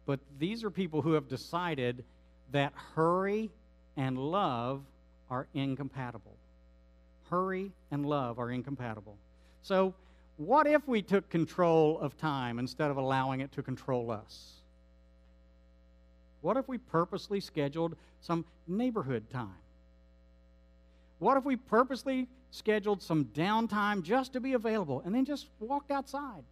But 0.06 0.20
these 0.38 0.62
are 0.62 0.70
people 0.70 1.02
who 1.02 1.12
have 1.12 1.28
decided 1.28 2.04
that 2.52 2.72
hurry 2.94 3.50
and 3.96 4.18
love 4.18 4.82
are 5.30 5.46
incompatible. 5.54 6.36
Hurry 7.30 7.72
and 7.90 8.06
love 8.06 8.38
are 8.38 8.50
incompatible. 8.50 9.16
So, 9.62 9.94
what 10.36 10.66
if 10.66 10.86
we 10.88 11.00
took 11.00 11.30
control 11.30 11.98
of 12.00 12.16
time 12.16 12.58
instead 12.58 12.90
of 12.90 12.96
allowing 12.96 13.40
it 13.40 13.52
to 13.52 13.62
control 13.62 14.10
us? 14.10 14.54
What 16.40 16.56
if 16.56 16.68
we 16.68 16.76
purposely 16.76 17.40
scheduled 17.40 17.96
some 18.20 18.44
neighborhood 18.66 19.30
time? 19.30 19.48
What 21.18 21.36
if 21.36 21.44
we 21.44 21.56
purposely 21.56 22.28
scheduled 22.50 23.00
some 23.00 23.26
downtime 23.26 24.02
just 24.02 24.32
to 24.34 24.40
be 24.40 24.52
available 24.52 25.02
and 25.04 25.14
then 25.14 25.24
just 25.24 25.48
walked 25.60 25.90
outside? 25.90 26.42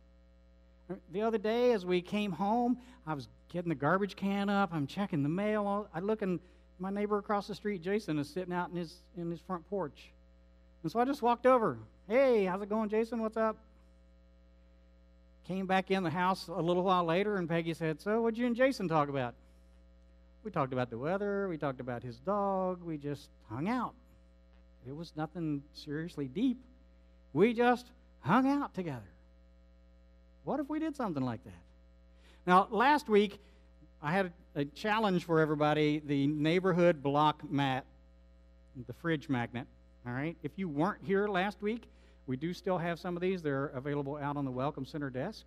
The 1.13 1.23
other 1.23 1.39
day, 1.39 1.73
as 1.73 1.85
we 1.85 2.01
came 2.01 2.33
home, 2.33 2.79
I 3.07 3.15
was 3.15 3.29
getting 3.53 3.69
the 3.69 3.75
garbage 3.75 4.17
can 4.17 4.49
up. 4.49 4.71
I'm 4.73 4.87
checking 4.87 5.23
the 5.23 5.29
mail. 5.29 5.89
I 5.95 6.01
look, 6.01 6.23
and 6.23 6.41
my 6.79 6.91
neighbor 6.91 7.19
across 7.19 7.47
the 7.47 7.55
street, 7.55 7.83
Jason, 7.83 8.19
is 8.19 8.29
sitting 8.29 8.53
out 8.53 8.71
in 8.71 8.77
his 8.77 9.03
in 9.17 9.31
his 9.31 9.41
front 9.41 9.69
porch. 9.69 10.11
And 10.83 10.91
so 10.91 10.99
I 10.99 11.05
just 11.05 11.23
walked 11.23 11.47
over. 11.47 11.79
Hey, 12.09 12.45
how's 12.45 12.63
it 12.63 12.69
going, 12.69 12.89
Jason? 12.89 13.23
What's 13.23 13.37
up? 13.37 13.57
Came 15.47 15.67
back 15.67 15.91
in 15.91 16.03
the 16.03 16.11
house 16.11 16.49
a 16.49 16.61
little 16.61 16.83
while 16.83 17.05
later, 17.05 17.37
and 17.37 17.49
Peggy 17.49 17.75
said, 17.75 18.01
"So, 18.01 18.23
what'd 18.23 18.39
you 18.39 18.47
and 18.47 18.57
Jason 18.57 18.89
talk 18.89 19.09
about?" 19.09 19.35
We 20.45 20.51
talked 20.51 20.73
about 20.73 20.91
the 20.91 20.99
weather. 20.99 21.49
We 21.49 21.57
talked 21.57 21.81
about 21.81 22.03
his 22.03 22.19
dog. 22.19 22.83
We 22.83 22.99
just 22.99 23.29
hung 23.49 23.69
out. 23.69 23.95
It 24.87 24.95
was 24.95 25.13
nothing 25.17 25.63
seriously 25.73 26.27
deep. 26.27 26.59
We 27.33 27.55
just 27.55 27.91
hung 28.21 28.49
out 28.49 28.75
together. 28.75 29.09
What 30.45 30.59
if 30.59 30.69
we 30.69 30.81
did 30.81 30.97
something 30.97 31.23
like 31.23 31.45
that? 31.45 31.63
Now, 32.47 32.67
last 32.71 33.09
week, 33.09 33.39
I 34.03 34.13
had 34.13 34.33
a 34.55 34.65
challenge 34.65 35.25
for 35.25 35.41
everybody 35.41 36.03
the 36.05 36.27
neighborhood 36.27 37.03
block 37.03 37.49
map, 37.51 37.87
the 38.87 38.93
fridge 38.93 39.29
magnet. 39.29 39.67
All 40.07 40.13
right? 40.13 40.37
If 40.43 40.53
you 40.57 40.69
weren't 40.69 41.03
here 41.03 41.29
last 41.29 41.63
week, 41.63 41.85
we 42.27 42.37
do 42.37 42.53
still 42.53 42.79
have 42.79 42.99
some 42.99 43.17
of 43.17 43.23
these. 43.23 43.43
They're 43.43 43.67
available 43.69 44.17
out 44.17 44.37
on 44.37 44.45
the 44.45 44.51
Welcome 44.51 44.85
Center 44.85 45.11
desk. 45.11 45.45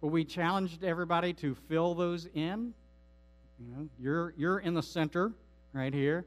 But 0.00 0.08
we 0.08 0.24
challenged 0.24 0.82
everybody 0.82 1.32
to 1.34 1.54
fill 1.68 1.94
those 1.94 2.26
in 2.34 2.72
you 3.60 3.74
know, 3.74 3.88
you're, 3.98 4.34
you're 4.36 4.58
in 4.60 4.74
the 4.74 4.82
center 4.82 5.32
right 5.72 5.92
here, 5.92 6.24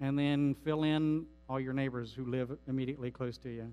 and 0.00 0.18
then 0.18 0.54
fill 0.64 0.84
in 0.84 1.26
all 1.48 1.60
your 1.60 1.74
neighbors 1.74 2.14
who 2.14 2.24
live 2.24 2.56
immediately 2.66 3.10
close 3.10 3.36
to 3.38 3.50
you. 3.50 3.70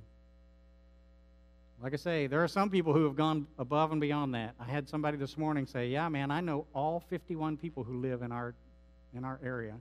Like 1.82 1.94
I 1.94 1.98
say, 1.98 2.28
there 2.28 2.44
are 2.44 2.48
some 2.48 2.70
people 2.70 2.94
who 2.94 3.06
have 3.06 3.16
gone 3.16 3.48
above 3.58 3.92
and 3.92 4.02
beyond 4.02 4.36
that. 4.36 4.54
I 4.60 4.66
had 4.66 4.90
somebody 4.90 5.18
this 5.18 5.38
morning 5.38 5.66
say, 5.66 5.88
"Yeah, 5.90 6.10
man, 6.10 6.30
I 6.30 6.42
know 6.42 6.66
all 6.74 7.00
51 7.10 7.58
people 7.58 7.84
who 7.84 8.00
live 8.00 8.22
in 8.22 8.32
our 8.32 8.54
in 9.14 9.24
our 9.24 9.40
area." 9.44 9.76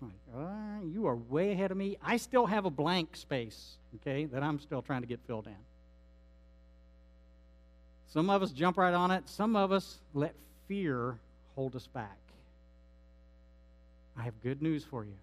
Like, 0.00 0.84
you 0.84 1.06
are 1.06 1.16
way 1.16 1.52
ahead 1.52 1.70
of 1.70 1.76
me. 1.76 1.98
I 2.02 2.16
still 2.16 2.46
have 2.46 2.64
a 2.64 2.70
blank 2.70 3.16
space, 3.16 3.76
okay, 3.96 4.24
that 4.26 4.42
I'm 4.42 4.58
still 4.58 4.80
trying 4.80 5.02
to 5.02 5.06
get 5.06 5.20
filled 5.26 5.46
in. 5.46 5.56
Some 8.06 8.30
of 8.30 8.42
us 8.42 8.50
jump 8.50 8.78
right 8.78 8.94
on 8.94 9.10
it. 9.10 9.28
Some 9.28 9.56
of 9.56 9.72
us 9.72 10.00
let 10.14 10.34
fear 10.66 11.18
hold 11.54 11.76
us 11.76 11.86
back. 11.86 12.18
I 14.16 14.22
have 14.22 14.40
good 14.42 14.62
news 14.62 14.84
for 14.84 15.04
you. 15.04 15.16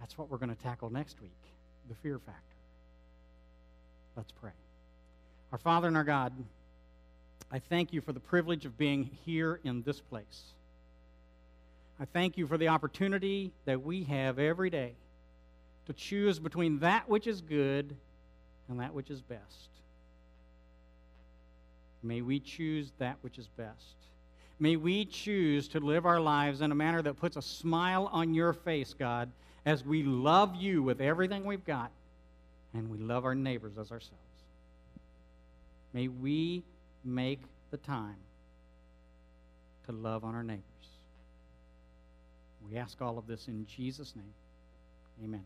That's 0.00 0.18
what 0.18 0.30
we're 0.30 0.38
going 0.38 0.54
to 0.54 0.62
tackle 0.62 0.90
next 0.90 1.20
week 1.20 1.30
the 1.88 1.94
fear 1.94 2.18
factor. 2.18 2.53
Let's 4.16 4.32
pray. 4.32 4.52
Our 5.52 5.58
Father 5.58 5.88
and 5.88 5.96
our 5.96 6.04
God, 6.04 6.32
I 7.50 7.58
thank 7.58 7.92
you 7.92 8.00
for 8.00 8.12
the 8.12 8.20
privilege 8.20 8.64
of 8.64 8.78
being 8.78 9.10
here 9.24 9.60
in 9.64 9.82
this 9.82 10.00
place. 10.00 10.42
I 12.00 12.04
thank 12.04 12.36
you 12.36 12.46
for 12.46 12.58
the 12.58 12.68
opportunity 12.68 13.52
that 13.64 13.82
we 13.82 14.04
have 14.04 14.38
every 14.38 14.70
day 14.70 14.94
to 15.86 15.92
choose 15.92 16.38
between 16.38 16.78
that 16.80 17.08
which 17.08 17.26
is 17.26 17.40
good 17.40 17.94
and 18.68 18.80
that 18.80 18.94
which 18.94 19.10
is 19.10 19.20
best. 19.20 19.68
May 22.02 22.20
we 22.20 22.38
choose 22.40 22.92
that 22.98 23.16
which 23.22 23.38
is 23.38 23.48
best. 23.56 23.94
May 24.60 24.76
we 24.76 25.04
choose 25.04 25.68
to 25.68 25.80
live 25.80 26.06
our 26.06 26.20
lives 26.20 26.60
in 26.60 26.70
a 26.70 26.74
manner 26.74 27.02
that 27.02 27.18
puts 27.18 27.36
a 27.36 27.42
smile 27.42 28.08
on 28.12 28.34
your 28.34 28.52
face, 28.52 28.94
God, 28.94 29.30
as 29.66 29.84
we 29.84 30.02
love 30.02 30.54
you 30.54 30.82
with 30.82 31.00
everything 31.00 31.44
we've 31.44 31.64
got 31.64 31.90
and 32.74 32.90
we 32.90 32.98
love 32.98 33.24
our 33.24 33.34
neighbors 33.34 33.78
as 33.78 33.90
ourselves. 33.90 34.20
May 35.92 36.08
we 36.08 36.64
make 37.04 37.40
the 37.70 37.76
time 37.76 38.16
to 39.86 39.92
love 39.92 40.24
on 40.24 40.34
our 40.34 40.42
neighbors. 40.42 40.62
We 42.68 42.76
ask 42.76 43.00
all 43.00 43.18
of 43.18 43.26
this 43.26 43.46
in 43.46 43.66
Jesus' 43.66 44.14
name. 44.16 44.34
Amen. 45.22 45.44